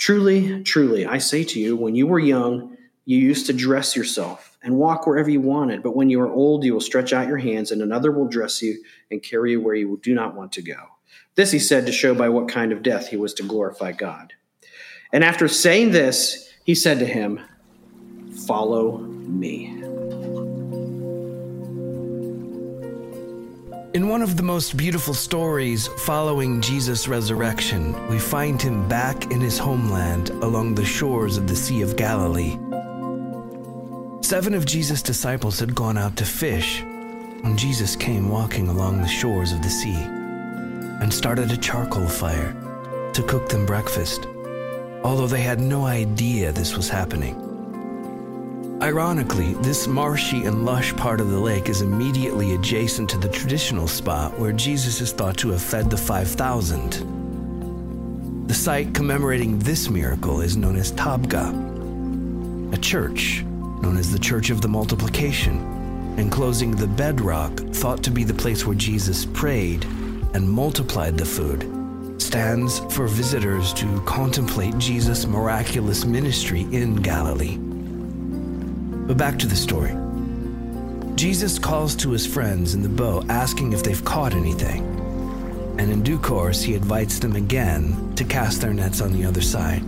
Truly, 0.00 0.62
truly, 0.62 1.04
I 1.04 1.18
say 1.18 1.44
to 1.44 1.60
you, 1.60 1.76
when 1.76 1.94
you 1.94 2.06
were 2.06 2.18
young, 2.18 2.74
you 3.04 3.18
used 3.18 3.44
to 3.46 3.52
dress 3.52 3.94
yourself 3.94 4.56
and 4.62 4.78
walk 4.78 5.06
wherever 5.06 5.28
you 5.28 5.42
wanted. 5.42 5.82
But 5.82 5.94
when 5.94 6.08
you 6.08 6.22
are 6.22 6.32
old, 6.32 6.64
you 6.64 6.72
will 6.72 6.80
stretch 6.80 7.12
out 7.12 7.28
your 7.28 7.36
hands, 7.36 7.70
and 7.70 7.82
another 7.82 8.10
will 8.10 8.26
dress 8.26 8.62
you 8.62 8.82
and 9.10 9.22
carry 9.22 9.50
you 9.50 9.60
where 9.60 9.74
you 9.74 10.00
do 10.02 10.14
not 10.14 10.34
want 10.34 10.52
to 10.52 10.62
go. 10.62 10.78
This 11.34 11.50
he 11.50 11.58
said 11.58 11.84
to 11.84 11.92
show 11.92 12.14
by 12.14 12.30
what 12.30 12.48
kind 12.48 12.72
of 12.72 12.82
death 12.82 13.08
he 13.08 13.18
was 13.18 13.34
to 13.34 13.42
glorify 13.42 13.92
God. 13.92 14.32
And 15.12 15.22
after 15.22 15.48
saying 15.48 15.90
this, 15.90 16.50
he 16.64 16.74
said 16.74 16.98
to 17.00 17.06
him, 17.06 17.38
Follow 18.46 19.00
me. 19.00 19.99
In 23.92 24.06
one 24.06 24.22
of 24.22 24.36
the 24.36 24.44
most 24.44 24.76
beautiful 24.76 25.14
stories 25.14 25.88
following 25.88 26.60
Jesus' 26.60 27.08
resurrection, 27.08 28.06
we 28.06 28.20
find 28.20 28.62
him 28.62 28.88
back 28.88 29.32
in 29.32 29.40
his 29.40 29.58
homeland 29.58 30.30
along 30.30 30.76
the 30.76 30.84
shores 30.84 31.36
of 31.36 31.48
the 31.48 31.56
Sea 31.56 31.82
of 31.82 31.96
Galilee. 31.96 32.56
Seven 34.22 34.54
of 34.54 34.64
Jesus' 34.64 35.02
disciples 35.02 35.58
had 35.58 35.74
gone 35.74 35.98
out 35.98 36.14
to 36.18 36.24
fish 36.24 36.82
when 37.40 37.56
Jesus 37.56 37.96
came 37.96 38.28
walking 38.28 38.68
along 38.68 39.00
the 39.00 39.08
shores 39.08 39.50
of 39.50 39.60
the 39.60 39.68
sea 39.68 40.00
and 41.00 41.12
started 41.12 41.50
a 41.50 41.56
charcoal 41.56 42.06
fire 42.06 42.52
to 43.12 43.24
cook 43.24 43.48
them 43.48 43.66
breakfast, 43.66 44.28
although 45.02 45.26
they 45.26 45.42
had 45.42 45.58
no 45.58 45.84
idea 45.84 46.52
this 46.52 46.76
was 46.76 46.88
happening. 46.88 47.49
Ironically, 48.82 49.52
this 49.54 49.86
marshy 49.86 50.44
and 50.46 50.64
lush 50.64 50.96
part 50.96 51.20
of 51.20 51.30
the 51.30 51.38
lake 51.38 51.68
is 51.68 51.82
immediately 51.82 52.54
adjacent 52.54 53.10
to 53.10 53.18
the 53.18 53.28
traditional 53.28 53.86
spot 53.86 54.38
where 54.38 54.52
Jesus 54.52 55.02
is 55.02 55.12
thought 55.12 55.36
to 55.36 55.50
have 55.50 55.60
fed 55.60 55.90
the 55.90 55.98
5,000. 55.98 58.46
The 58.48 58.54
site 58.54 58.94
commemorating 58.94 59.58
this 59.58 59.90
miracle 59.90 60.40
is 60.40 60.56
known 60.56 60.76
as 60.76 60.92
Tabgha, 60.92 62.72
a 62.72 62.78
church 62.78 63.44
known 63.82 63.98
as 63.98 64.10
the 64.10 64.18
Church 64.18 64.48
of 64.48 64.62
the 64.62 64.68
Multiplication, 64.68 65.58
enclosing 66.18 66.70
the 66.70 66.86
bedrock 66.86 67.54
thought 67.74 68.02
to 68.04 68.10
be 68.10 68.24
the 68.24 68.32
place 68.32 68.66
where 68.66 68.76
Jesus 68.76 69.26
prayed 69.26 69.84
and 70.32 70.50
multiplied 70.50 71.18
the 71.18 71.26
food 71.26 71.70
stands 72.18 72.78
for 72.94 73.06
visitors 73.06 73.74
to 73.74 74.00
contemplate 74.06 74.78
Jesus' 74.78 75.26
miraculous 75.26 76.06
ministry 76.06 76.62
in 76.72 76.96
Galilee. 76.96 77.58
But 79.10 79.18
back 79.18 79.40
to 79.40 79.48
the 79.48 79.56
story. 79.56 79.90
Jesus 81.16 81.58
calls 81.58 81.96
to 81.96 82.12
his 82.12 82.24
friends 82.24 82.74
in 82.74 82.82
the 82.82 82.88
boat 82.88 83.26
asking 83.28 83.72
if 83.72 83.82
they've 83.82 84.04
caught 84.04 84.34
anything. 84.34 84.84
And 85.80 85.90
in 85.90 86.04
due 86.04 86.16
course, 86.16 86.62
he 86.62 86.76
invites 86.76 87.18
them 87.18 87.34
again 87.34 88.14
to 88.14 88.22
cast 88.22 88.60
their 88.60 88.72
nets 88.72 89.00
on 89.00 89.12
the 89.12 89.24
other 89.24 89.40
side. 89.40 89.82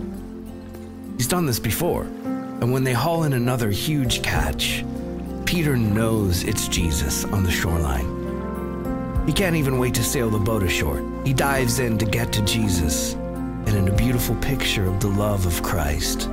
He's 1.15 1.29
done 1.29 1.45
this 1.45 1.57
before, 1.57 2.03
and 2.03 2.73
when 2.73 2.83
they 2.83 2.91
haul 2.91 3.23
in 3.23 3.31
another 3.31 3.71
huge 3.71 4.21
catch, 4.23 4.83
Peter 5.45 5.77
knows 5.77 6.43
it's 6.43 6.67
Jesus 6.67 7.23
on 7.23 7.45
the 7.45 7.49
shoreline. 7.49 9.23
He 9.25 9.31
can't 9.31 9.55
even 9.55 9.79
wait 9.79 9.93
to 9.93 10.03
sail 10.03 10.29
the 10.29 10.37
boat 10.37 10.63
ashore. 10.63 11.01
He 11.23 11.31
dives 11.31 11.79
in 11.79 11.97
to 11.99 12.05
get 12.05 12.33
to 12.33 12.41
Jesus, 12.41 13.13
and 13.13 13.69
in 13.69 13.87
a 13.87 13.95
beautiful 13.95 14.35
picture 14.41 14.85
of 14.85 14.99
the 14.99 15.07
love 15.07 15.45
of 15.45 15.63
Christ, 15.63 16.29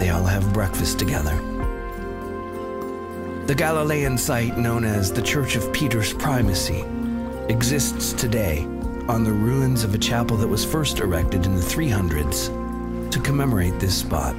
they 0.00 0.10
all 0.10 0.24
have 0.24 0.52
breakfast 0.52 0.98
together. 0.98 1.40
The 3.50 3.56
Galilean 3.56 4.16
site 4.16 4.56
known 4.56 4.84
as 4.84 5.12
the 5.12 5.20
Church 5.20 5.56
of 5.56 5.72
Peter's 5.72 6.12
Primacy 6.12 6.84
exists 7.48 8.12
today 8.12 8.62
on 9.08 9.24
the 9.24 9.32
ruins 9.32 9.82
of 9.82 9.92
a 9.92 9.98
chapel 9.98 10.36
that 10.36 10.46
was 10.46 10.64
first 10.64 11.00
erected 11.00 11.44
in 11.46 11.56
the 11.56 11.60
300s 11.60 13.10
to 13.10 13.18
commemorate 13.18 13.80
this 13.80 13.98
spot. 13.98 14.38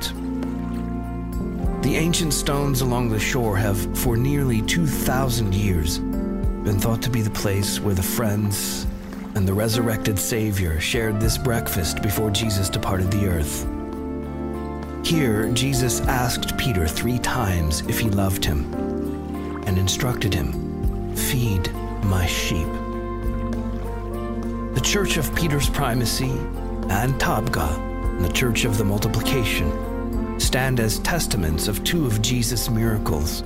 The 1.81 1.97
ancient 1.97 2.33
stones 2.33 2.79
along 2.79 3.09
the 3.09 3.19
shore 3.19 3.57
have, 3.57 3.97
for 3.97 4.15
nearly 4.15 4.61
2,000 4.61 5.53
years, 5.53 5.99
been 5.99 6.79
thought 6.79 7.01
to 7.01 7.09
be 7.09 7.21
the 7.21 7.31
place 7.31 7.81
where 7.81 7.95
the 7.95 8.01
friends 8.01 8.87
and 9.35 9.45
the 9.45 9.53
resurrected 9.53 10.17
Savior 10.17 10.79
shared 10.79 11.19
this 11.19 11.37
breakfast 11.37 12.01
before 12.01 12.31
Jesus 12.31 12.69
departed 12.69 13.11
the 13.11 13.27
earth. 13.27 13.67
Here, 15.05 15.51
Jesus 15.51 15.99
asked 15.99 16.57
Peter 16.57 16.87
three 16.87 17.19
times 17.19 17.81
if 17.89 17.99
he 17.99 18.09
loved 18.09 18.45
him 18.45 18.90
and 19.71 19.79
instructed 19.79 20.33
him 20.33 21.15
Feed 21.15 21.71
my 22.03 22.25
sheep. 22.25 22.67
The 24.73 24.81
Church 24.83 25.15
of 25.15 25.33
Peter's 25.33 25.69
Primacy 25.69 26.31
and 26.89 27.13
Tabgha, 27.13 27.77
and 28.17 28.25
the 28.25 28.33
Church 28.33 28.65
of 28.65 28.77
the 28.77 28.83
Multiplication, 28.83 30.37
stand 30.41 30.81
as 30.81 30.99
testaments 30.99 31.69
of 31.69 31.85
two 31.85 32.05
of 32.05 32.21
Jesus' 32.21 32.69
miracles, 32.69 33.43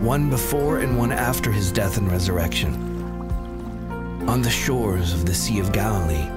one 0.00 0.28
before 0.28 0.78
and 0.78 0.98
one 0.98 1.12
after 1.12 1.52
his 1.52 1.70
death 1.70 1.98
and 1.98 2.10
resurrection. 2.10 2.74
On 4.28 4.42
the 4.42 4.50
shores 4.50 5.12
of 5.12 5.24
the 5.24 5.34
Sea 5.34 5.60
of 5.60 5.70
Galilee, 5.70 6.28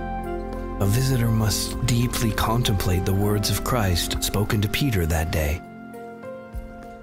a 0.80 0.86
visitor 0.86 1.30
must 1.30 1.84
deeply 1.88 2.32
contemplate 2.34 3.06
the 3.06 3.14
words 3.14 3.50
of 3.50 3.64
Christ 3.64 4.22
spoken 4.24 4.62
to 4.62 4.70
Peter 4.70 5.08
that 5.08 5.32
day. 5.32 5.60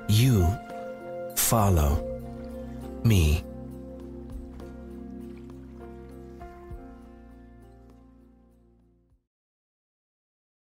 You 0.06 0.56
follow 1.38 2.04
me. 3.04 3.47